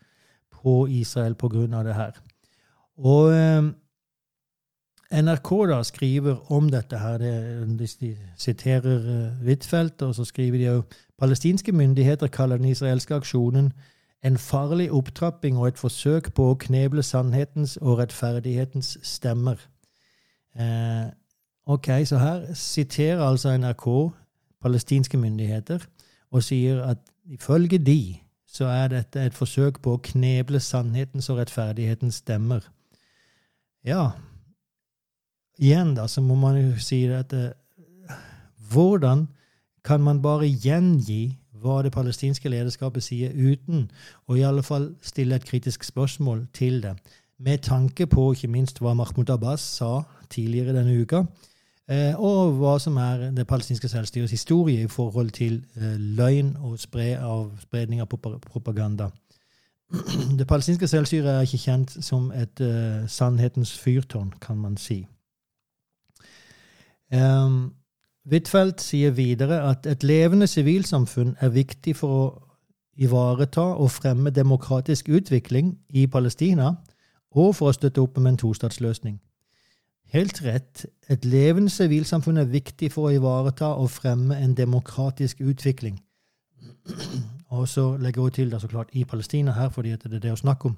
[0.53, 1.37] på Israel
[1.75, 2.17] av det her.
[2.99, 3.69] Og eh,
[5.23, 7.19] NRK da skriver om dette her.
[7.19, 10.83] Det, de siterer uh, Huitfeldt, og så skriver de jo
[11.19, 13.73] palestinske myndigheter kaller den israelske aksjonen
[14.25, 19.61] en farlig opptrapping og et forsøk på å kneble sannhetens og rettferdighetens stemmer.
[20.59, 21.07] Eh,
[21.67, 23.87] ok, så her siterer altså NRK
[24.63, 25.87] palestinske myndigheter
[26.31, 28.17] og sier at Ifølge de
[28.49, 32.65] så er dette et forsøk på å kneble sannhetens og rettferdighetens stemmer.
[33.85, 34.15] Ja,
[35.61, 37.35] igjen da, så må man jo si at
[38.73, 39.27] Hvordan
[39.85, 43.88] kan man bare gjengi hva det palestinske lederskapet sier, uten
[44.27, 46.97] å i alle fall stille et kritisk spørsmål til det?
[47.38, 51.25] Med tanke på ikke minst hva Mahmoud Abbas sa tidligere denne uka,
[51.88, 56.77] Eh, og hva som er det palestinske selvstyrets historie i forhold til eh, løgn og
[56.81, 58.11] spredning av
[58.53, 59.09] propaganda.
[60.38, 65.07] Det palestinske selvstyret er ikke kjent som et uh, sannhetens fyrtårn, kan man si.
[67.09, 67.73] Um,
[68.31, 72.27] Huitfeldt sier videre at et levende sivilsamfunn er viktig for å
[72.99, 76.75] ivareta og fremme demokratisk utvikling i Palestina,
[77.31, 79.21] og for å støtte opp om en tostatsløsning.
[80.12, 80.87] Helt rett.
[81.09, 86.01] Et levende sivilsamfunn er viktig for å ivareta og fremme en demokratisk utvikling.
[87.49, 90.33] Og så legger hun til det så klart i Palestina her, fordi det er det
[90.33, 90.77] å snakke om.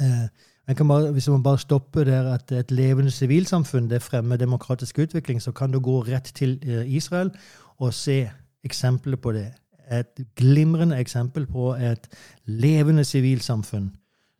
[0.00, 0.28] Eh,
[0.76, 5.52] bare, hvis man bare stopper der at et levende sivilsamfunn det fremmer demokratisk utvikling, så
[5.52, 7.30] kan du gå rett til eh, Israel
[7.78, 8.30] og se
[8.64, 9.52] eksempler på det.
[9.90, 12.08] Et glimrende eksempel på et
[12.44, 13.94] levende sivilsamfunn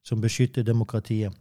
[0.05, 1.33] som beskytter demokratiet.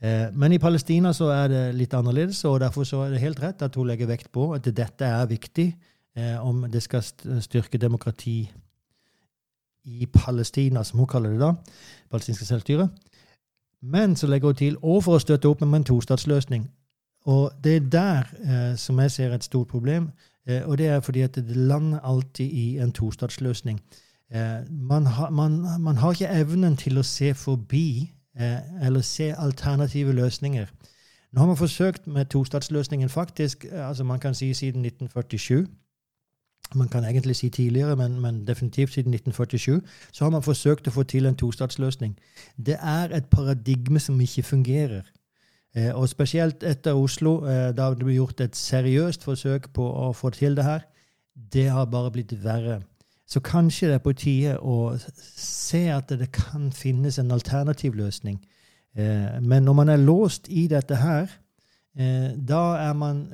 [0.00, 3.42] Eh, men i Palestina så er det litt annerledes, og derfor så er det helt
[3.42, 5.68] rett at hun legger vekt på at dette er viktig
[6.16, 7.04] eh, om det skal
[7.40, 8.50] styrke demokrati
[9.84, 11.54] i Palestina, som hun kaller det da,
[12.10, 12.88] palestinske selvstyre.
[13.82, 16.68] Men så legger hun til og for å støtte opp med en tostatsløsning.
[17.26, 20.10] Og det er der eh, som jeg ser et stort problem,
[20.48, 23.80] eh, og det er fordi at det lander alltid i en tostatsløsning.
[24.32, 29.34] Eh, man, ha, man, man, har ikke evnen til å se forbi Eh, eller se
[29.38, 30.66] alternative løsninger.
[31.32, 35.66] Nå har man forsøkt med tostatsløsningen faktisk, eh, altså man kan si siden 1947.
[36.74, 39.80] Man kan egentlig si tidligere, men, men, definitivt siden 1947.
[40.12, 42.14] Så har man forsøkt å få til en tostatsløsning.
[42.56, 45.02] Det er et paradigme som ikke fungerer.
[45.74, 50.12] Eh, og spesielt etter Oslo, eh, da det ble gjort et seriøst forsøk på å
[50.12, 50.86] få til det her,
[51.34, 52.80] det har bare blitt verre.
[53.30, 58.40] Så kanskje det er på tide å se at det kan finnes en alternativ løsning.
[58.98, 61.30] Eh, men når man er låst i dette her,
[61.98, 63.24] eh, da er man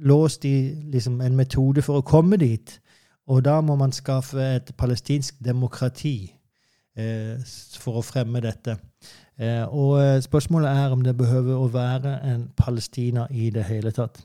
[0.00, 2.80] låst i liksom, en metode for å komme dit.
[3.26, 6.32] Og da må man skaffe et palestinsk demokrati
[6.96, 7.36] eh,
[7.78, 8.78] for å fremme dette.
[9.68, 14.24] og spørsmålet er om det behøver å være en Palestina i det hele tatt.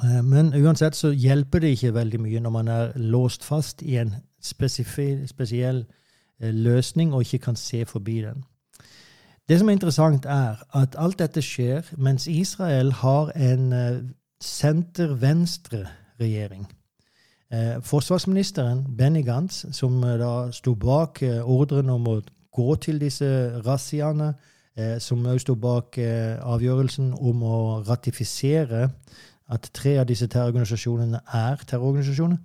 [0.00, 3.98] Eh, men uansett så hjelper det ikke veldig mye når man er låst fast i
[4.00, 5.84] en spesiell
[6.40, 8.44] eh, løsning og ikke kan se forbi den.
[9.48, 14.02] Det som er interessant, er at alt dette skjer mens Israel har en eh,
[14.42, 16.66] senter-venstre-regjering.
[17.84, 22.24] Forsvarsministeren Benny Gantz, som da sto bak ordren om å
[22.56, 23.28] gå til disse
[23.66, 24.32] razziaene,
[25.04, 28.88] som også sto bak avgjørelsen om å ratifisere
[29.52, 32.40] at tre av disse terrororganisasjonene er terrororganisasjoner.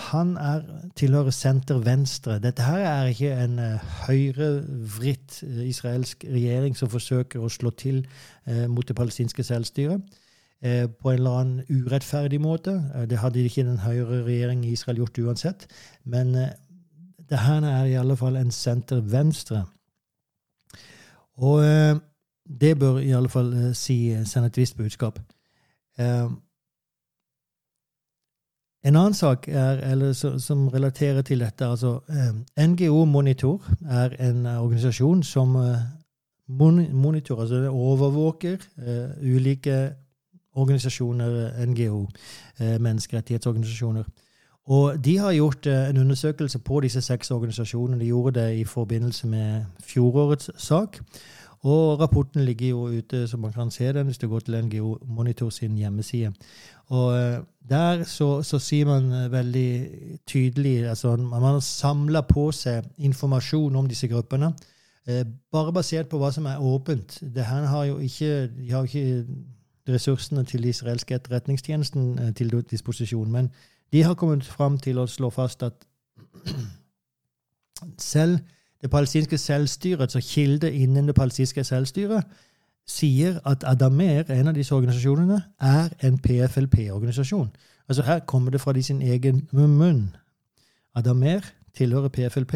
[0.00, 0.62] Han er,
[0.96, 2.38] tilhører senter venstre.
[2.42, 8.00] Dette her er ikke en uh, høyrevritt uh, israelsk regjering som forsøker å slå til
[8.48, 10.18] uh, mot det palestinske selvstyret
[10.60, 12.74] på en eller annen urettferdig måte.
[13.08, 15.62] det hadde ikke den høyre regjeringen i Israel gjort uansett.
[16.04, 19.62] Men det her er i alle fall en senter venstre
[21.40, 21.64] Og
[22.60, 25.22] det bør i alle fall si, sende et visst budskap.
[28.84, 31.98] En annen sak er, eller, som relaterer til dette altså
[32.56, 35.56] NGO Monitor er en organisasjon som
[36.48, 38.56] monitor, altså det overvåker
[39.22, 39.90] ulike
[40.54, 42.06] organisasjoner, NGO,
[42.58, 44.02] menneskerettighetsorganisasjoner.
[44.70, 48.00] Og de har gjort en undersøkelse på disse seks organisasjonene.
[48.00, 50.98] De gjorde det i forbindelse med fjorårets sak.
[51.62, 54.98] Og rapporten ligger jo ute, så man kan se den hvis du går til NGO
[55.04, 56.32] Monitor sin hjemmeside.
[56.86, 59.88] Og der så, så sier man veldig
[60.26, 64.52] tydelig altså Man har samla på seg informasjon om disse gruppene.
[65.52, 67.18] Bare basert på hva som er åpent.
[67.20, 69.26] Det her har jo ikke, de har ikke
[69.88, 73.30] ressursene til israelske etterretningstjenesten til disposisjon.
[73.32, 73.50] Men
[73.92, 75.86] de har kommet fram til å slå fast at
[77.98, 78.38] selv
[78.82, 82.24] det palestinske selvstyret, så kilde innen det palestinske selvstyret,
[82.86, 87.50] sier at Adamer, en av disse organisasjonene, er en PFLP-organisasjon.
[87.88, 90.16] Altså Her kommer det fra de sin egen munn.
[90.94, 91.40] Adamer
[91.76, 92.54] tilhører PFLP.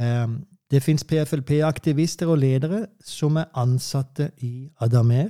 [0.00, 5.28] Um, det fins PFLP-aktivister og ledere som er ansatte i Adamer.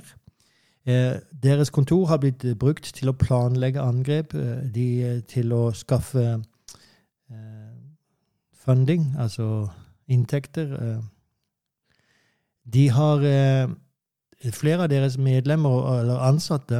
[0.85, 5.73] Eh, deres kontor har blitt brukt til å planlegge angrep, eh, de, eh, til å
[5.73, 6.43] skaffe
[8.61, 9.69] funding, altså
[10.11, 10.73] inntekter.
[10.81, 11.03] Eh.
[12.73, 13.69] De har eh,
[14.51, 16.79] Flere av deres medlemmer, eller ansatte,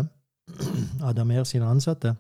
[1.10, 2.16] Adamer sine ansatte,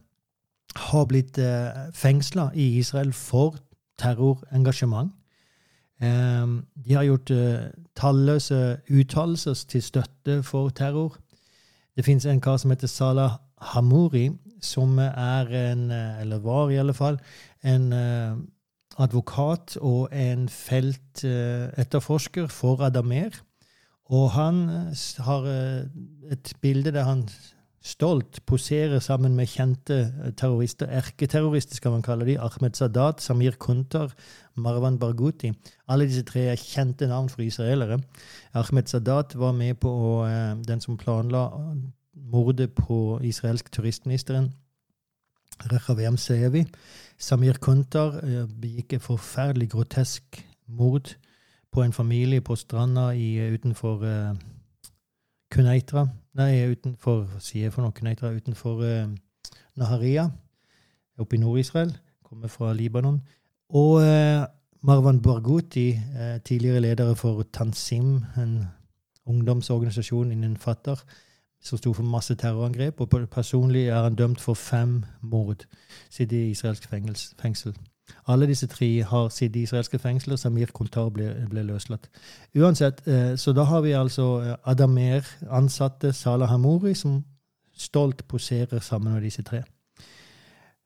[0.75, 3.57] har blitt eh, fengsla i Israel for
[3.97, 5.09] terrorengasjement.
[6.01, 7.29] De har gjort
[7.97, 11.17] talløse uttalelser til støtte for terror.
[11.97, 13.35] Det fins en kar som heter Salah
[13.73, 14.31] Hamouri,
[14.61, 17.19] som er en, eller var i alle fall,
[17.61, 17.93] en
[18.99, 23.29] advokat og en feltetterforsker uh, for Adamer.
[24.11, 24.91] Og han uh,
[25.25, 25.47] har
[26.31, 27.29] et bilde der han
[27.81, 34.13] stolt poserer sammen med kjente terrorister, erketerrorister skal man kalle de, Ahmed Sadat, Samir Kuntar,
[34.55, 35.49] Marwan Barghouti.
[35.89, 37.97] Alle disse tre er kjente navn for israelere.
[38.53, 40.27] Ahmed Sadat var med på
[40.67, 41.47] den som planla
[42.13, 44.51] mordet på israelsk turistministeren
[45.71, 46.65] Rechaveam Sevi.
[47.21, 51.13] Samir Kuntar eh, begikk et forferdelig grotesk mord
[51.71, 54.35] på en familie på stranda i, utenfor uh,
[55.51, 56.05] Kuneitra.
[56.35, 59.05] Nei, utenfor sier for noe, Kuneitra, utenfor uh,
[59.79, 60.25] Naharia,
[61.19, 61.93] oppe i Nord-Israel.
[62.27, 63.21] Kommer fra Libanon.
[63.69, 64.43] Og uh,
[64.83, 65.93] Marwan Barghouti,
[66.43, 68.63] tidligere leder for Tansim, en
[69.29, 71.03] ungdomsorganisasjon innen Fattar,
[71.61, 73.01] som sto for masse terrorangrep.
[73.01, 75.65] Og personlig er han dømt for fem mord.
[76.09, 76.89] Sitter i israelsk
[77.41, 77.75] fengsel.
[78.27, 80.35] Alle disse tre har sittet i israelske fengsler.
[80.35, 82.09] Samir Kontar ble, ble, løslatt.
[82.55, 87.23] Uansett, eh, så da har vi altså eh, Adamer, ansatte Salah Hamouri, som
[87.73, 89.63] stolt poserer sammen med disse tre.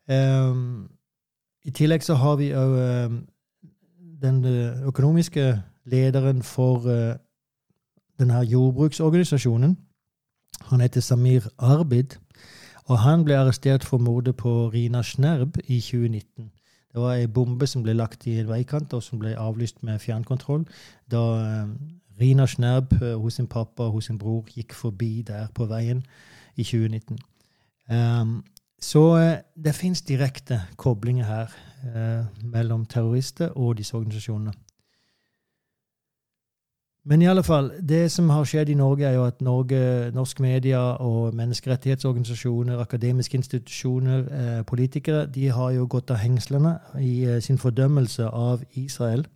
[0.10, 0.90] Um,
[1.66, 2.76] I tillegg så har vi òg
[3.10, 3.28] um,
[4.22, 4.46] den
[4.86, 6.86] økonomiske lederen for
[8.20, 9.78] denne jordbruksorganisasjonen,
[10.62, 12.18] han heter Samir Arbid,
[12.86, 16.52] og han ble arrestert for mordet på Rina Schnerb i 2019.
[16.94, 20.00] Det var ei bombe som ble lagt i en veikant, og som ble avlyst med
[20.00, 20.64] fjernkontroll
[21.12, 21.72] da eh,
[22.22, 26.06] Rina Schnerb eh, hos sin pappa og hos sin bror gikk forbi der på veien
[26.56, 27.18] i 2019.
[27.18, 28.36] Um, ehm,
[28.82, 31.52] så eh, det fins direkte koblinger her
[31.86, 34.54] uh, mellom terrorister og disse organisasjonene.
[37.06, 40.40] Men i alle fall, det som har skjedd i Norge, er jo at Norge, norsk
[40.42, 47.42] media og menneskerettighetsorganisasjoner, akademiske institusjoner, eh, politikere, de har jo gått av hengslene i eh,
[47.42, 49.28] sin fordømmelse av Israel.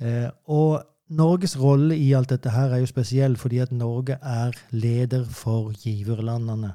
[0.00, 4.56] Eh, og Norges rolle i alt dette her er jo spesiell fordi at Norge er
[4.70, 6.74] leder for giverlandene.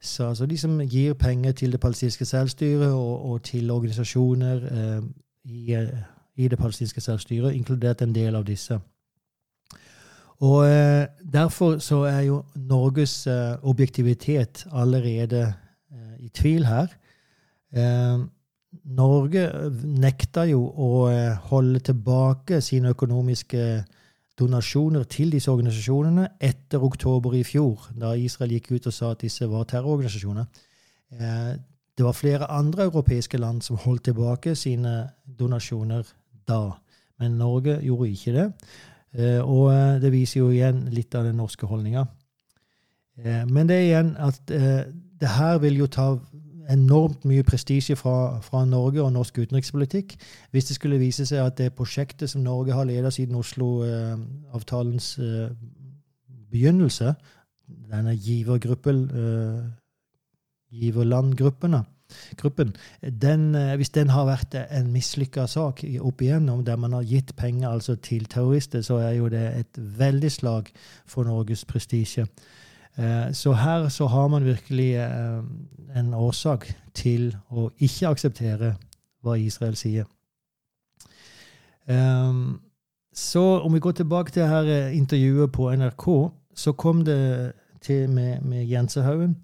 [0.00, 5.02] Så altså de som gir penger til det palestinske selvstyret og, og til organisasjoner eh,
[5.44, 6.02] i, eh,
[6.36, 8.78] i det palestinske selvstyret, inkludert en del av disse.
[10.42, 15.54] Og eh, Derfor så er jo Norges eh, objektivitet allerede
[15.92, 16.92] eh, i tvil her.
[18.84, 19.42] Norge
[19.82, 20.90] nekta jo å
[21.48, 23.64] holde tilbake sine økonomiske
[24.38, 29.24] donasjoner til disse organisasjonene etter oktober i fjor, da Israel gikk ut og sa at
[29.26, 30.46] disse var terrororganisasjoner.
[31.98, 34.94] Det var flere andre europeiske land som holdt tilbake sine
[35.26, 36.06] donasjoner
[36.46, 36.76] da,
[37.18, 38.48] men Norge gjorde ikke det.
[39.14, 42.06] Eh, og eh, det viser jo igjen litt av den norske holdninga.
[43.22, 46.08] Eh, men det er igjen at det her vil jo ta
[46.72, 50.14] enormt mye prestisje fra, fra, Norge og norsk utenrikspolitikk
[50.50, 55.10] hvis det skulle vise seg at det prosjektet som Norge har ledet siden Oslo-avtalens
[56.50, 57.12] begynnelse,
[57.92, 59.04] denne givergruppen,
[60.72, 61.82] giverlandgruppene,
[62.36, 62.76] gruppen,
[63.22, 67.34] den, eh, hvis den har vært en mislykka sak opp igjennom, der man har gitt
[67.36, 70.70] penger altså til terrorister, så er jo det et veldig slag
[71.06, 72.26] for Norges prestisje.
[72.96, 75.42] Eh, så her så har man virkelig eh,
[75.96, 78.74] en årsak til å ikke akseptere
[79.22, 80.04] hva Israel sier.
[83.14, 86.06] Så om vi går tilbake til her intervjuet på NRK,
[86.56, 87.52] så kom det
[87.84, 89.36] til med, med Jensehaugen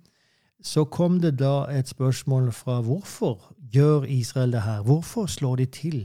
[0.62, 4.82] så kom det da et spørsmål fra hvorfor gjør Israel det her?
[4.82, 6.00] Hvorfor slår de til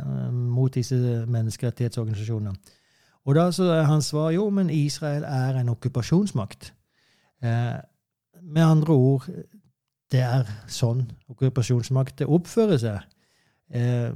[0.00, 0.96] uh, mot disse
[1.28, 2.54] menneskerettighetsorganisasjonene?
[3.24, 6.72] Og da så er hans svar jo, men Israel er en okkupasjonsmakt.
[7.42, 7.78] Eh,
[8.42, 9.28] med andre ord,
[10.12, 13.06] det er sånn okkupasjonsmakter oppfører seg.
[13.70, 14.10] Eh,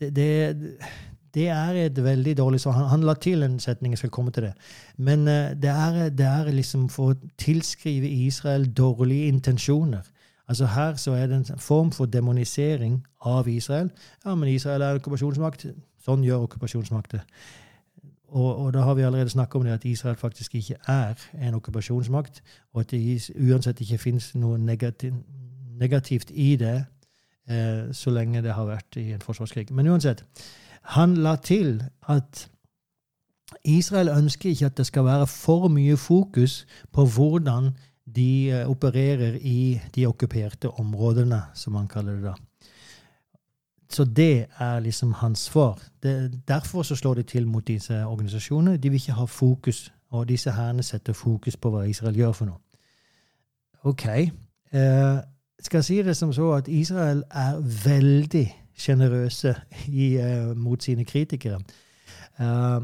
[0.00, 0.28] det, det,
[1.34, 2.72] det er et veldig dårlig svar.
[2.72, 4.52] Han, han, la til en setning, jeg skal komme til det.
[4.96, 10.04] Men uh, det, er, det, er, liksom for å tilskrive Israel dårlige intensjoner.
[10.48, 13.90] Altså Her så er det en form for demonisering av Israel.
[14.24, 15.66] Ja, men Israel er okkupasjonsmakt.
[16.02, 17.22] Sånn gjør okkupasjonsmakter.
[18.32, 21.54] Og, og, da har vi allerede snakket om det at Israel faktisk ikke er en
[21.54, 25.12] okkupasjonsmakt, og at det uansett ikke finnes noe negativ,
[25.80, 26.78] negativt i det
[27.48, 29.68] eh, så lenge det har vært i en forsvarskrig.
[29.70, 30.24] Men uansett,
[30.82, 32.48] han la til at
[33.64, 37.70] Israel ønsker ikke at det skal være for mye fokus på hvordan
[38.16, 42.34] de eh, opererer i de okkuperte områdene, som han kaller det da.
[43.92, 45.78] Så det er liksom hans svar.
[46.02, 48.76] Det, derfor så slår de til mot disse organisasjonene.
[48.76, 52.48] De vil ikke ha fokus, og disse hærene setter fokus på hva Israel gjør for
[52.48, 52.58] noe.
[53.84, 54.06] Ok.
[54.08, 55.18] Eh,
[55.60, 59.54] skal jeg si det som så at Israel er veldig sjenerøse
[59.88, 61.60] uh, mot sine kritikere.
[62.40, 62.82] Uh,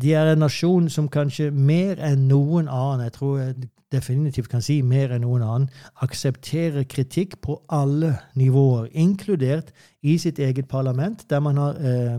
[0.00, 3.54] de er en nasjon som kanskje mer enn noen annen, jeg tror jeg
[3.92, 5.68] definitivt kan si mer enn noen annen,
[6.04, 9.72] aksepterer kritikk på alle nivåer, inkludert
[10.02, 12.16] i sitt eget parlament, der man har eh,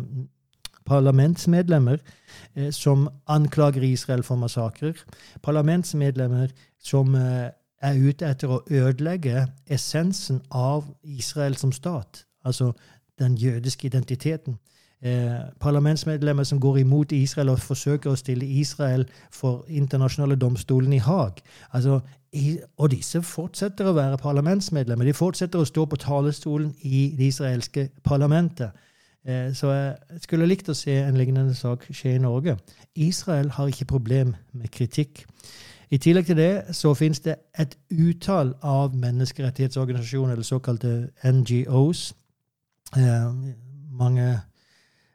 [0.86, 5.00] parlamentsmedlemmer eh, som anklager Israel for massakrer,
[5.42, 6.54] parlamentsmedlemmer
[6.84, 7.50] som eh,
[7.84, 12.72] er ute etter å ødelegge essensen av Israel som stat altså
[13.20, 14.58] den jødiske identiteten.
[15.06, 21.02] Eh, parlamentsmedlemmer som går imot Israel og forsøker å stille Israel for internasjonale domstolen i
[21.04, 21.42] Haag.
[21.74, 22.00] Altså,
[22.78, 25.06] og disse fortsetter å være parlamentsmedlemmer.
[25.06, 28.72] De fortsetter å stå på talerstolen i det israelske parlamentet.
[29.28, 32.56] Eh, så jeg skulle likt å se en lignende sak skje i Norge.
[32.96, 35.26] Israel har ikke problem med kritikk.
[35.92, 42.14] I tillegg til det så finnes det et utall av menneskerettighetsorganisasjoner, eller såkalte NGOs,
[43.94, 44.26] mange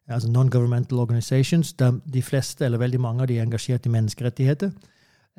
[0.08, 4.70] altså non-governmental organizations, De, de fleste, eller veldig mange av de er engasjert i menneskerettigheter.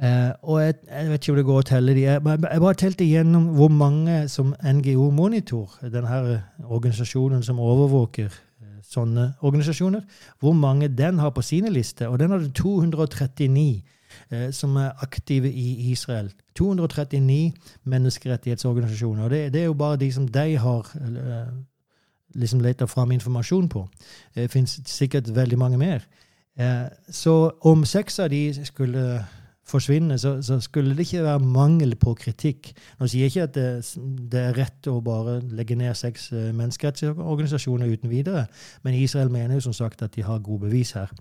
[0.02, 2.04] Eh, og jeg, jeg, vet ikke om det går å telle de.
[2.06, 8.78] Jeg, jeg bare telte igjennom hvor mange som NGO Monitor, denne organisasjonen som overvåker uh,
[8.86, 10.06] sånne organisasjoner,
[10.40, 12.08] hvor mange den har på sine lister.
[12.08, 13.82] Og den hadde 239
[14.32, 16.32] eh, som er aktive i Israel.
[16.56, 17.52] 239
[17.84, 19.26] menneskerettighetsorganisasjoner.
[19.26, 20.96] Og det, det, er jo bare de som de har
[22.36, 23.88] liksom leter fram informasjon på.
[24.36, 26.06] Det fins sikkert veldig mange mer.
[26.60, 29.26] Eh, så om seks av de skulle
[29.70, 32.72] forsvinne, så, så, skulle det ikke være mangel på kritikk.
[33.00, 33.68] Nå sier jeg ikke at det,
[34.32, 38.48] det er rett å bare legge ned seks menneskerettsorganisasjoner uten videre,
[38.84, 41.14] men Israel mener jo som sagt at de har gode bevis her.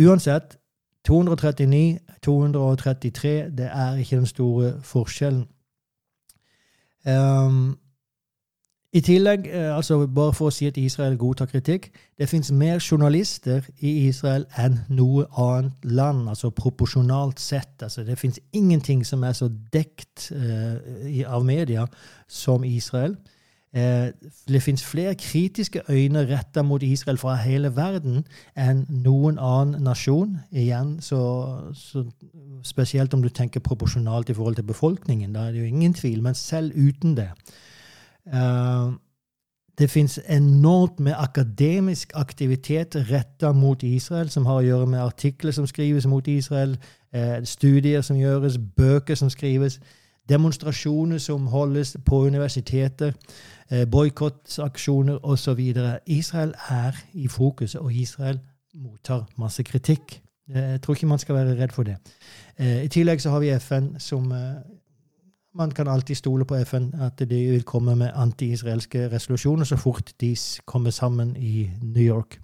[0.00, 0.58] Uansett,
[1.06, 5.46] 239, 233, det er ikke den store forskjellen.
[7.06, 7.76] Um,
[8.96, 12.78] i tillegg, eh, altså bare for å si at Israel godtar kritikk, det fins mer
[12.80, 17.74] journalister i Israel enn noe annet land, altså proporsjonalt sett.
[17.82, 20.78] Altså, det fins ingenting som er så dekt uh,
[21.28, 21.84] av media
[22.28, 23.18] som Israel.
[23.76, 24.08] Uh,
[24.48, 28.24] det fins flere kritiske øyne retta mot Israel fra hele verden
[28.56, 30.38] enn noen annen nasjon.
[30.52, 31.20] Igjen, så,
[31.74, 32.06] så,
[32.64, 35.36] Spesielt om du tenker proporsjonalt i forhold til befolkningen.
[35.36, 36.22] Da er det jo ingen tvil.
[36.24, 37.28] Men selv uten det
[38.26, 38.94] Uh,
[39.78, 45.52] det fins enormt med akademisk aktivitet retta mot Israel, som har å gjøre med artikler
[45.52, 46.78] som skrives mot Israel,
[47.12, 49.80] eh, studier som gjøres, bøker som skrives,
[50.28, 53.12] demonstrasjoner som holdes på universiteter,
[53.70, 55.60] eh, boikottaksjoner osv.
[56.06, 58.40] Israel er i fokus, og Israel
[58.74, 60.22] mottar masse kritikk.
[60.54, 61.96] Jeg tror ikke man skal være redd for det.
[62.58, 64.32] I tillegg så har vi FN, som
[65.56, 70.12] man kan alltid stole på FN, at de vil komme med anti-israelske resolusjoner så fort
[70.20, 72.40] de kommer sammen i New York.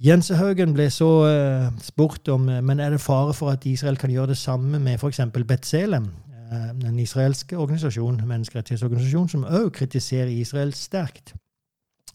[0.00, 4.32] Jensehaugen ble så uh, spurt om men er det fare for at Israel kan gjøre
[4.32, 5.20] det samme med f.eks.
[5.48, 6.06] Betzelem,
[6.52, 11.34] uh, en israelske organisasjon, menneskerettighetsorganisasjon som òg kritiserer Israel sterkt.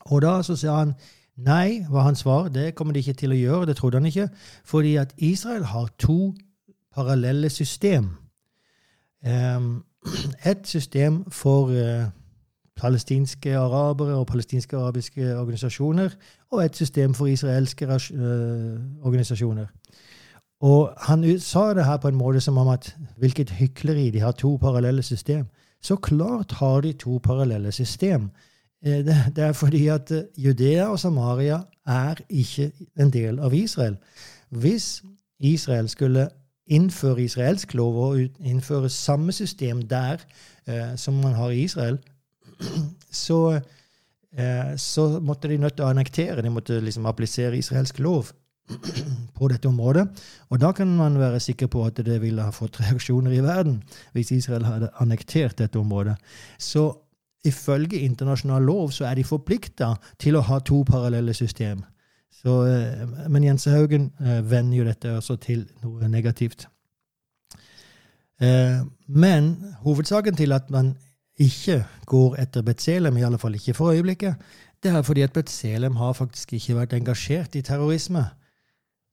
[0.06, 0.96] Og da så sa han
[1.38, 2.50] nei, var hans svar.
[2.50, 4.30] Det kommer de ikke til å gjøre, det trodde han ikke.
[4.66, 6.34] Fordi at Israel har to
[6.96, 8.16] parallelle system.
[9.26, 9.84] Um,
[10.52, 12.06] et system for uh,
[12.78, 16.10] palestinske arabere og palestinske arabiske organisasjoner,
[16.52, 17.96] og et system for israelske uh,
[19.06, 19.66] organisasjoner.
[20.62, 24.32] Og han sa det her på en måte som om at hvilket hykleri, de har
[24.32, 25.46] to parallelle system.
[25.82, 28.30] Så klart har de to parallelle system.
[28.86, 33.98] Eh, det, er fordi at eh, Judea og Samaria er ikke en del av Israel.
[34.50, 35.04] Hvis
[35.40, 36.30] Israel skulle
[36.68, 40.24] innføre israelsk lov og innføre samme system der
[40.68, 42.00] eh, som man har i Israel,
[43.26, 43.60] så,
[44.38, 46.42] eh, så måtte de nødt til å annektere.
[46.42, 48.32] De måtte liksom applisere israelsk lov
[49.38, 50.08] på dette området.
[50.50, 53.82] Og da kan man være sikker på at det ville ha fått reaksjoner i verden
[54.18, 56.18] hvis Israel hadde annektert dette området.
[56.58, 56.90] Så
[57.46, 61.84] ifølge internasjonal lov så er de forplikta til å ha to parallelle system.
[62.36, 66.68] Så, eh, men Jens Haugen vender jo dette også til noe negativt.
[68.42, 69.56] Eh, men
[69.86, 70.96] hovedsaken til at man
[71.40, 74.36] ikke går etter Betzelem, i alle fall ikke for øyeblikket,
[74.84, 78.26] det er fordi at Betzelem har faktisk ikke vært engasjert i terrorisme.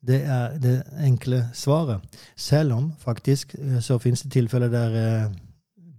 [0.06, 2.02] Det er det enkle svaret.
[2.36, 5.30] Selv om faktisk så finnes det tilfeller der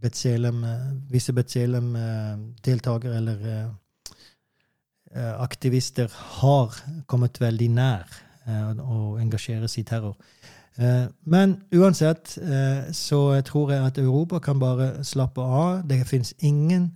[0.03, 3.69] Betzelem, eh, visse Betzelem-deltakere eller eh, eh,
[5.15, 6.11] aktivister
[6.41, 6.73] har
[7.07, 8.09] kommet veldig nær
[8.81, 10.15] å engasjere seg i terror.
[11.29, 12.33] Men uansett
[12.97, 15.83] så tror jeg at Europa kan bare slappe av.
[15.87, 16.89] Det fins ingen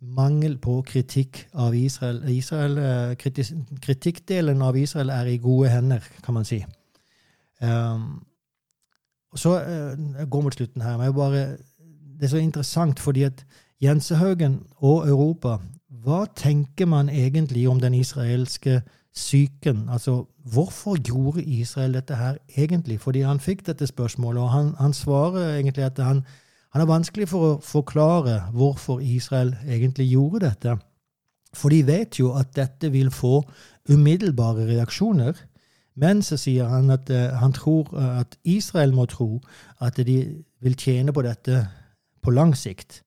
[0.00, 2.22] mangel på kritikk av Israel.
[2.32, 2.80] Israel
[3.20, 6.62] kritikkdelen av Israel er i gode hender, kan man si.
[9.36, 10.96] Så jeg går mot slutten her.
[10.96, 11.44] men jeg bare
[12.20, 13.44] det er så interessant fordi at
[13.80, 15.58] Jensehaugen og Europa
[16.04, 18.80] Hva tenker man egentlig om den israelske
[19.14, 19.88] psyken?
[19.88, 23.00] Altså, hvorfor gjorde Israel dette her egentlig?
[23.00, 26.22] Fordi han fikk dette spørsmålet, og han, han svarer egentlig at han,
[26.72, 30.76] han er vanskelig for å forklare hvorfor Israel egentlig gjorde dette.
[31.52, 33.42] For de vet jo at dette vil få
[33.90, 35.36] umiddelbare reaksjoner.
[35.96, 39.40] Men så sier han at uh, han tror uh, at Israel må tro
[39.80, 41.66] at de vil tjene på dette
[42.22, 43.02] på lang sikt.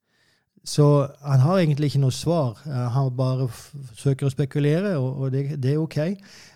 [0.66, 2.62] Så han har egentlig ikke noe svar.
[2.96, 5.98] Han bare forsøker å spekulere, og, det, det, er ok.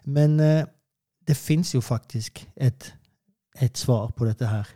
[0.05, 0.63] Men uh,
[1.27, 2.93] det fins jo faktisk et,
[3.59, 4.71] et, svar på dette her.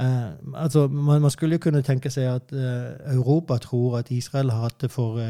[0.00, 4.52] Uh, altså, man, man, skulle jo kunne tenke seg at uh, Europa tror at Israel
[4.52, 5.20] har hatt det for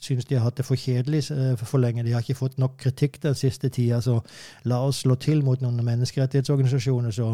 [0.00, 1.22] synes de har hatt det for kjedelig
[1.56, 2.04] for lenge.
[2.04, 4.18] De har ikke fått nok kritikk den siste tida, så
[4.68, 7.30] la oss slå til mot noen menneskerettighetsorganisasjoner, så,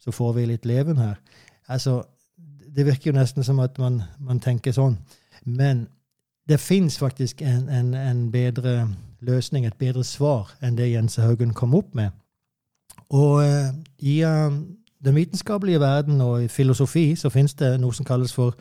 [0.00, 1.16] så får vi litt leven her.
[1.72, 2.02] Altså,
[2.76, 4.96] det virker jo nesten som at man, man tenker sånn.
[5.44, 5.86] Men
[6.48, 8.88] det fins faktisk en, en, en, bedre
[9.20, 12.10] løsning, et bedre svar, enn det Jens Haugen kom opp med.
[13.12, 14.50] Og uh, i uh,
[15.04, 18.56] den vitenskapelige verden og i filosofi så fins det noe som kalles for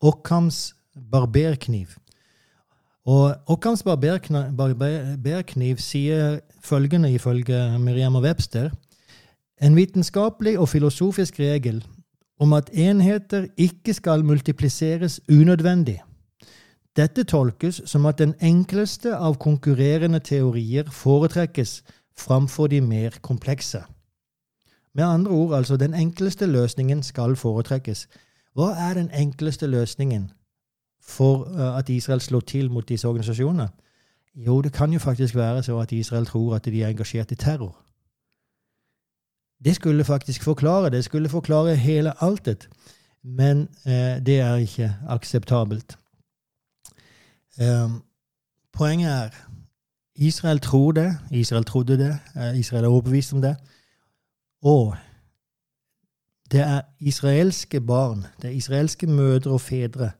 [0.00, 0.74] Ockhams
[1.12, 1.96] barberkniv.
[3.06, 8.70] Og Ockhams barberkniv, barberkniv sier følgende ifølge Miriam og Webster
[9.62, 11.80] en vitenskapelig og filosofisk regel
[12.38, 16.02] om at enheter ikke skal multipliseres unødvendig.
[16.96, 21.82] Dette tolkes som at den enkleste av konkurrerende teorier foretrekkes
[22.18, 23.82] framfor de mer komplekse.
[24.94, 28.06] Med andre ord, altså, den enkleste løsningen skal foretrekkes.
[28.56, 30.30] Hva er den enkleste løsningen
[31.02, 33.68] for uh, at Israel slår til mot disse organisasjonene?
[34.34, 37.34] Jo, det kan jo faktisk være så at Israel tror at de er engasjert i
[37.34, 37.85] terror.
[39.64, 41.04] Det skulle faktisk forklare det.
[41.04, 42.68] skulle forklare hele altet.
[43.22, 45.98] Men eh, det er ikke akseptabelt.
[47.60, 47.90] Eh,
[48.72, 49.28] poenget er
[50.14, 51.18] Israel tror det.
[51.30, 52.18] Israel trodde det.
[52.36, 53.56] Eh, Israel er overbevist om det.
[54.62, 54.96] Og
[56.50, 60.10] det er israelske barn, det er israelske mødre og fedre,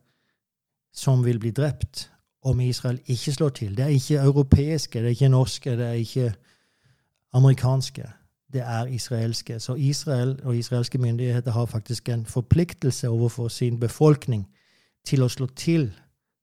[0.94, 2.10] som vil bli drept
[2.42, 3.76] om Israel ikke slår til.
[3.76, 6.34] Det er ikke europeiske, det er ikke norske, det er ikke
[7.32, 8.12] amerikanske
[8.52, 9.60] det er israelske.
[9.60, 14.46] Så Israel og israelske myndigheter har faktisk en forpliktelse overfor sin befolkning
[15.06, 15.90] til å slå til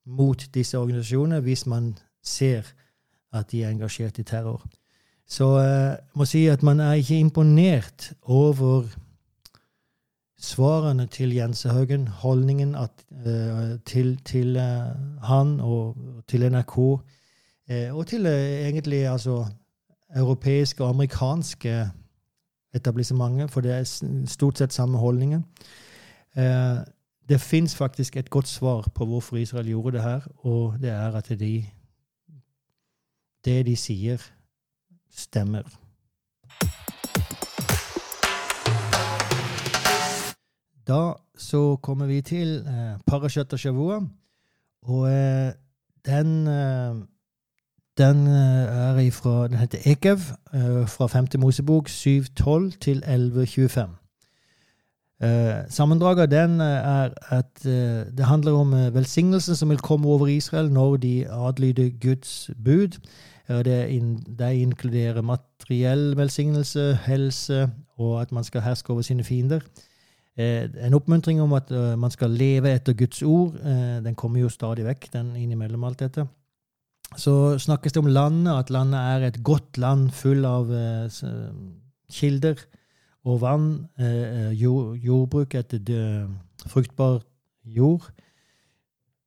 [0.06, 1.94] mot disse organisasjonene hvis man
[2.24, 2.74] ser
[3.34, 4.64] at de er engasjert i terror.
[5.28, 8.84] Så jeg uh, må si at man er ikke imponert over
[10.40, 14.92] svarene til Jensehaugen, holdningen at, uh, til, til uh,
[15.24, 15.96] han og
[16.28, 16.78] til NRK,
[17.92, 19.46] og til egentlig altså
[20.16, 21.90] europeiske og amerikanske
[22.74, 23.84] etablissementet, for det er
[24.28, 25.46] stort sett samme holdningen.
[27.30, 31.16] det fins faktisk et godt svar på hvorfor Israel gjorde det her, og det er
[31.16, 31.66] at de,
[33.46, 34.18] det de sier,
[35.12, 35.64] stemmer.
[40.88, 44.02] Da så kommer vi til eh, Parashat Shavua,
[44.82, 45.54] og eh,
[46.06, 46.96] den eh,
[47.98, 50.20] den eh, er ifra, den heter Ekev,
[50.54, 51.28] eh, fra 5.
[51.38, 53.80] Mosebok 7.12 til 11.25.
[55.24, 57.64] Eh, sammendraget av den er at
[58.18, 62.98] det handler om velsignelsen som vil komme over Israel når de adlyder Guds bud.
[63.48, 69.60] Det, in, det inkluderer materiell velsignelse, helse og at man skal herske over sine fiender.
[70.38, 73.54] En oppmuntring om at man skal leve etter Guds ord.
[74.04, 76.26] Den kommer jo stadig vekk, den innimellom alt dette.
[77.20, 80.72] Så snakkes det om landet, at landet er et godt land full av
[82.12, 82.62] kilder
[83.24, 83.68] og vann.
[84.58, 86.28] Jord, jordbruk etter
[86.68, 87.22] fruktbar
[87.64, 88.10] jord.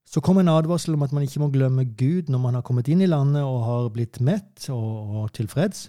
[0.07, 2.89] Så kom en advarsel om at man ikke må glemme Gud når man har kommet
[2.89, 5.89] inn i landet og har blitt mett og, og tilfreds.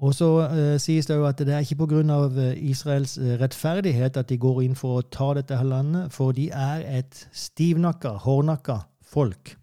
[0.00, 2.00] Og så uh, sies det jo at det er ikke pga.
[2.00, 6.32] Eh, Israels eh, rettferdighet at de går inn for å ta dette her landet, for
[6.32, 9.59] de er et stivnakka, hårdnakka folk.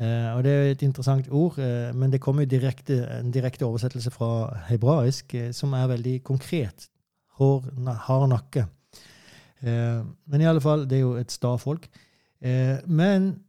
[0.00, 3.64] Uh, og Det er et interessant ord, uh, men det kommer jo direkte, en direkte
[3.64, 6.88] oversettelse fra hebraisk som er veldig konkret.
[7.38, 7.64] Hår,
[8.04, 8.66] hard nakke.
[10.26, 11.88] men i alle fall, det er jo et sta folk.
[12.86, 13.40] men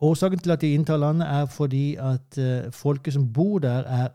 [0.00, 2.38] Årsaken til at de inntar landet, er fordi at
[2.70, 4.08] folket som bor der, er,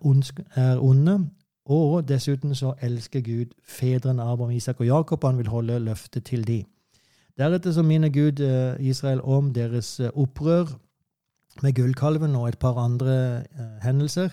[0.55, 1.29] er, onde.
[1.65, 6.47] Og dessuten så elsker Gud fedrene Abraham, Isak og Jakob, han vil holde løftet til
[6.47, 6.63] de.
[7.37, 8.41] Deretter så minner Gud
[8.79, 10.65] Israel om deres opprør
[11.63, 13.43] med gullkalven og et par andre
[13.83, 14.29] hendelser,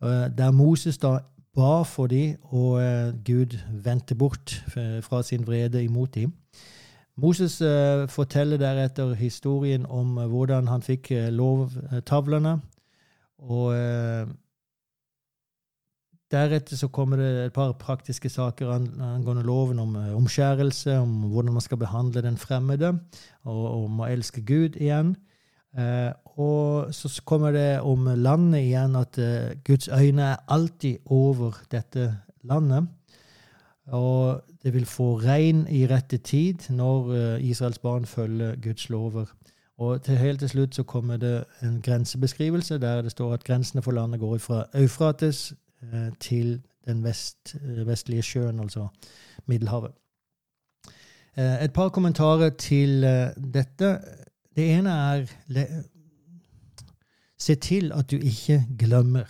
[0.00, 1.18] der Moses da
[1.56, 2.78] ba for dem, og
[3.26, 4.64] Gud vendte bort
[5.02, 6.32] fra sin vrede imot dem.
[7.18, 7.58] Moses
[8.12, 12.60] forteller deretter historien om hvordan han fikk lovtavlene.
[13.38, 13.74] Og
[16.30, 21.64] deretter så kommer det et par praktiske saker angående loven om omskjærelse, om hvordan man
[21.64, 22.92] skal behandle den fremmede,
[23.42, 25.16] og om å elske Gud igjen.
[26.38, 29.18] Og så kommer det om landet igjen, at
[29.64, 32.88] Guds øyne er alltid over dette landet.
[33.88, 39.24] Og det vil få regn i rette tid når uh, Israels barn følger Guds lover.
[39.78, 43.82] Og til helt til slutt så kommer det en grensebeskrivelse der det står at grensene
[43.82, 48.86] for landet går fra Eufrates uh, til den vest, uh, vestlige sjøen, altså
[49.46, 49.90] Middelhavet.
[51.36, 53.02] et par kommentarer til
[53.54, 53.98] dette.
[54.58, 55.28] Det ene er
[57.38, 59.28] Se til at du ikke glemmer.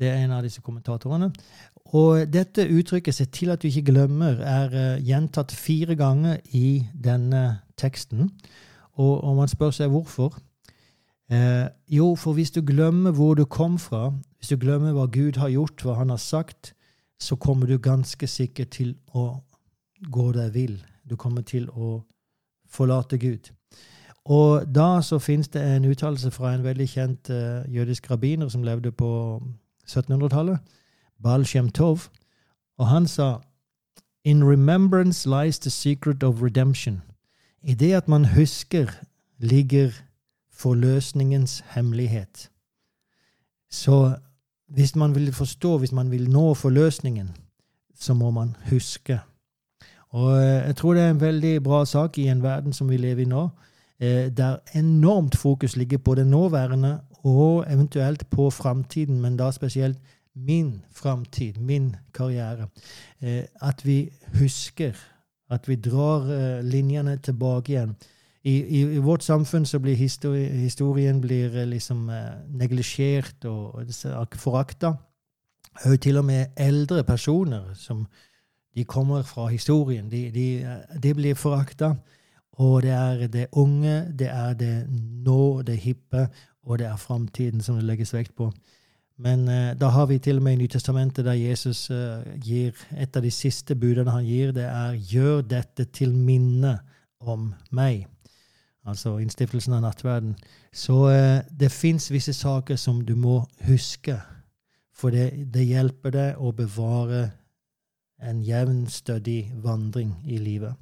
[0.00, 1.28] Det er en av disse kommentatorene.
[1.92, 6.86] Og dette uttrykket 'se til at du ikke glemmer' er uh, gjentatt fire ganger i
[7.04, 8.30] denne teksten.
[8.92, 10.38] Og, og man spør seg hvorfor.
[11.30, 15.36] Eh, jo, for hvis du glemmer hvor du kom fra, hvis du glemmer hva Gud
[15.36, 16.74] har gjort, hva han har sagt,
[17.20, 19.42] så kommer du ganske sikkert til å
[20.10, 20.84] gå deg vill.
[21.10, 22.04] Du kommer til å
[22.70, 23.55] forlate Gud.
[24.26, 28.62] Og da så finnes det en uttalelse fra en veldig kjent uh, jødisk rabbiner som
[28.66, 29.42] levde på
[29.86, 30.58] 1700-tallet
[31.22, 32.08] Baal Shem Tov,
[32.78, 33.38] og han sa
[34.24, 37.02] In remembrance lies the secret of redemption.
[37.62, 38.86] I det at man husker,
[39.38, 39.90] ligger
[40.52, 42.50] forløsningens hemmelighet.
[43.70, 44.16] Så
[44.68, 47.36] hvis man vil forstå, hvis man vil nå forløsningen,
[47.94, 49.20] så må man huske.
[50.08, 52.96] Og eh, jeg tror det er en veldig bra sak i en verden som vi
[52.96, 53.48] lever i nå,
[54.00, 59.98] der enormt fokus ligger på det nåværende og eventuelt på framtiden, men da spesielt
[60.36, 62.68] min framtid, min karriere.
[63.20, 64.92] Eh, at vi husker,
[65.50, 67.96] at vi drar eh, linjene tilbake igjen.
[68.44, 72.10] I, i, i vårt samfunn så blir histori historien blir eh, liksom
[72.48, 73.82] neglisjert og
[74.34, 74.92] forakta.
[76.00, 78.06] Til og med eldre personer som
[78.76, 81.94] de kommer fra historien, de, de, de blir forakta.
[82.56, 84.86] Og det er det unge, det er det
[85.26, 86.28] nå, det hippe,
[86.64, 88.50] og det er framtiden som det legges vekt på.
[89.16, 93.16] Men eh, da har vi til og med i Nytestamentet der Jesus eh, gir et
[93.16, 96.78] av de siste budene han gir, det er 'gjør dette til minne
[97.20, 98.06] om meg'.
[98.86, 100.36] Altså innstiftelsen av nattverden.
[100.72, 104.20] Så eh, det fins visse saker som du må huske,
[104.94, 107.30] for det, det hjelper deg å bevare
[108.22, 110.76] en jevn, stødig vandring i livet.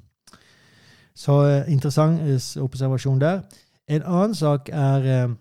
[1.14, 2.20] Så interessant
[2.58, 3.42] observasjon der.
[3.88, 5.36] En annen sak er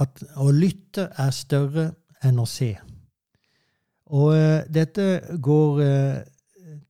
[0.00, 1.90] at å lytte er større
[2.24, 2.70] enn å se.
[4.08, 4.32] Og
[4.72, 5.82] dette går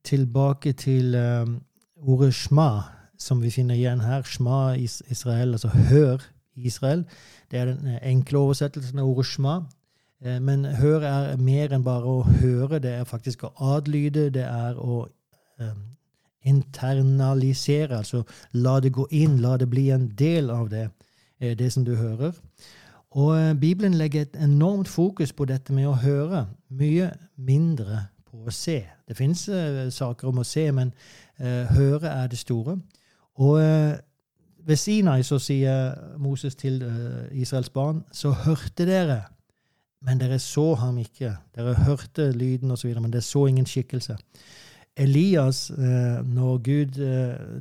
[0.06, 1.16] tilbake til
[1.98, 2.68] ordet shma,
[3.18, 4.22] som vi finner igjen her.
[4.22, 6.22] Shma Israel, altså hør
[6.54, 7.04] Israel.
[7.50, 9.60] Det er den eh, enkle oversettelsen av ordet shma.
[10.22, 12.80] Eh, men hør er mer enn bare å høre.
[12.82, 14.28] Det er faktisk å adlyde.
[14.34, 15.04] Det er å
[16.46, 18.22] internalisere, altså
[18.52, 20.88] la det gå inn, la det bli en del av det,
[21.40, 22.36] det som du hører.
[23.10, 28.52] Og Bibelen legger et enormt fokus på dette med å høre, mye mindre på å
[28.52, 28.82] se.
[29.08, 30.92] Det fins uh, saker om å se, men
[31.38, 32.72] høre er det store.
[33.38, 33.60] Og
[34.66, 36.80] ved Sinai så sier Moses til
[37.30, 39.20] Israels barn, så hørte dere,
[40.02, 41.30] men dere så ham ikke.
[41.54, 44.16] Dere hørte lyden osv., men dere så ingen skikkelse.
[44.98, 46.96] Elias, når Gud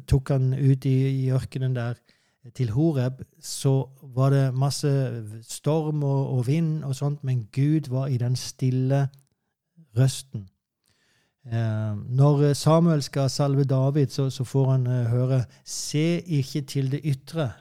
[0.09, 1.99] tok han ut i, ørkenen der,
[2.55, 4.89] til Horeb, så var det masse
[5.43, 9.07] storm og, og, vind og sånt, men Gud var i den stille
[9.97, 10.47] røsten.
[11.47, 17.01] Eh, når Samuel skal salve David, så, så får han høre Se ikke til det
[17.03, 17.51] ytre,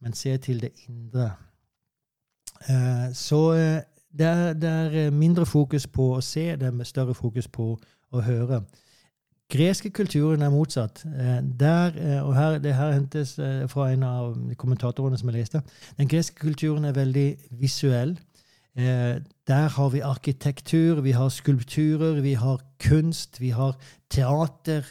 [0.00, 1.32] men se til det indre.
[3.14, 3.52] Så
[4.18, 7.74] det, er, det, er, mindre fokus på å se, det er større fokus på
[8.12, 8.62] å høre.
[9.52, 11.04] Greske kulturen er motsatt.
[11.60, 11.92] Der,
[12.24, 13.34] og her, Det her hentes
[13.68, 15.60] fra en av kommentatorene som jeg leste.
[15.98, 18.16] Den greske kulturen er veldig visuell.
[18.76, 19.16] Eh,
[19.46, 23.76] der har vi arkitektur, vi har skulpturer, vi har kunst, vi har
[24.10, 24.82] teater.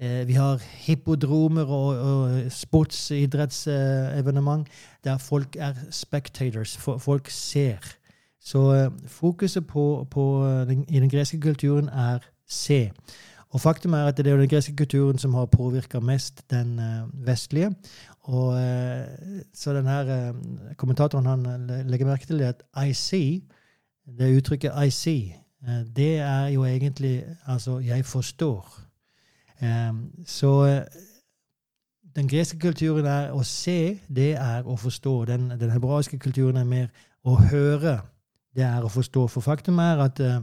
[0.00, 4.68] Eh, vi har hippodromer og, og sportsidrettsevenement
[5.04, 6.76] der folk er spectators.
[6.76, 7.96] Folk ser.
[8.40, 12.18] Så eh, fokuset på, på den, i den greske kulturen er
[12.48, 12.92] se.
[13.56, 16.74] Og faktum er at det er jo den greske kulturen som har påvirka mest den
[17.24, 17.70] vestlige.
[18.28, 20.34] Og, eh, så denne her
[20.76, 23.40] kommentatoren han legger merke til at I see,
[24.18, 25.36] det uttrykket I see,
[25.68, 28.82] eh, det er jo egentlig altså 'jeg forstår'.
[30.26, 30.84] Så
[32.16, 35.24] den greske kulturen er å se, det er å forstå.
[35.24, 36.86] Den, den hebraiske kulturen er mer
[37.24, 38.00] å høre,
[38.54, 39.26] det er å forstå.
[39.26, 40.40] For faktum er at eh,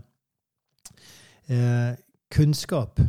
[2.34, 3.00] kunnskap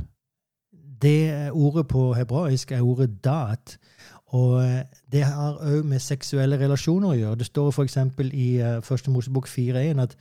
[1.04, 3.78] det ordet på hebraisk er ordet dat.
[4.26, 7.38] Og eh, det har òg med seksuelle relasjoner å gjøre.
[7.38, 7.98] Det står f.eks.
[8.32, 10.16] i uh, Første Mosebok 4.1 at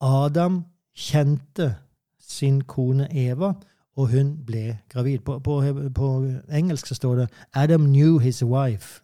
[0.00, 0.62] Adam
[0.96, 1.74] kjente
[2.20, 3.52] sin kone Eva,
[3.96, 5.18] og hun ble gravid.
[5.26, 5.60] På, på,
[5.94, 6.08] på,
[6.52, 9.02] engelsk så står det Adam knew his wife.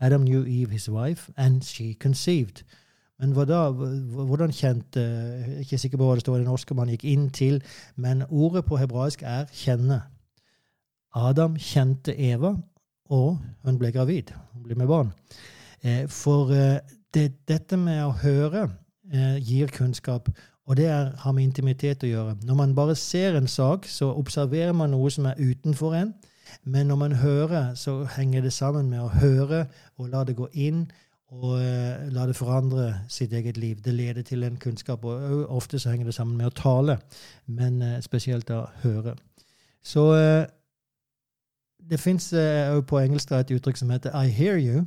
[0.00, 2.62] Adam knew Eve his wife, and she conceived.
[3.18, 6.74] Men da, hvordan kjente Jeg er ikke sikker på hva det står i det norske
[6.78, 7.58] man gikk inn til,
[7.96, 10.02] men ordet på hebraisk er 'kjenne'.
[11.14, 12.54] Adam kjente Eva,
[13.10, 14.30] og hun ble gravid.
[14.52, 15.10] Hun ble med barn.
[15.82, 16.78] Eh, for eh,
[17.14, 18.68] det, dette med å høre
[19.12, 20.28] eh, gir kunnskap,
[20.68, 22.36] og det er, har med intimitet å gjøre.
[22.44, 26.14] Når man bare ser en sak, så observerer man noe som er utenfor en.
[26.64, 29.66] Men når man hører, så henger det sammen med å høre
[29.96, 30.86] og la det gå inn
[31.28, 33.76] og uh, la det forandre sitt eget liv.
[33.84, 35.04] Det leder til en kunnskap.
[35.04, 36.98] Og ofte så henger det sammen med å tale,
[37.46, 39.14] men uh, spesielt å høre.
[39.84, 40.46] Så uh,
[41.90, 44.86] det fins uh, på engelsk et uttrykk som heter 'I hear you'.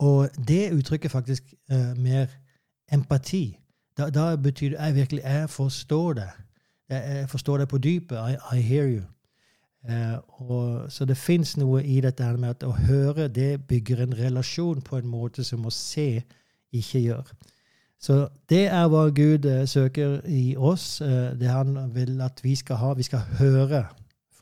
[0.00, 1.54] Og det uttrykker faktisk
[1.96, 2.26] mer
[2.92, 3.58] empati.
[3.98, 6.28] Da, da, betyr det jeg virkelig jeg forstår det.
[6.88, 8.16] Jeg, forstår det på dypet.
[8.16, 9.02] I, I hear you.
[9.88, 10.18] Uh,
[10.50, 14.12] og, så det fins noe i dette her med at å høre det bygger en
[14.18, 16.20] relasjon på en måte som å se
[16.72, 17.30] ikke gjør.
[18.00, 18.18] Så
[18.48, 21.00] det er hva Gud uh, søker i oss.
[21.00, 22.92] Uh, det han vil at vi skal ha.
[22.94, 23.86] Vi skal høre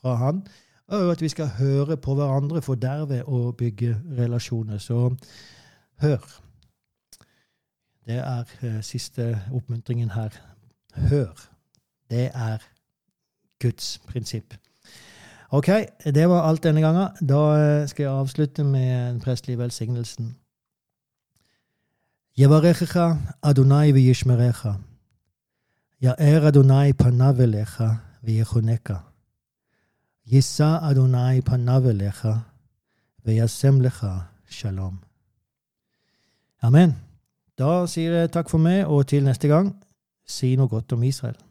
[0.01, 0.43] fra Han
[0.89, 4.78] og at vi skal høre på hverandre for derved å bygge relasjoner.
[4.80, 5.11] Så
[6.01, 6.24] hør.
[8.09, 10.32] Det er siste oppmuntringen her.
[11.11, 11.45] Hør.
[12.09, 12.64] Det er
[13.61, 14.57] Guds prinsipp.
[15.51, 15.68] Ok,
[16.05, 17.09] det var alt denne gangen.
[17.28, 20.36] Da eh, skal jeg avslutte med den prestelige velsignelsen.
[22.36, 22.53] Adonai
[26.16, 26.92] Adonai
[33.34, 34.99] Adonai shalom.
[36.62, 36.96] Amen.
[37.59, 39.72] Da sier jeg takk for meg, og til neste gang,
[40.28, 41.47] si noe godt om Israel.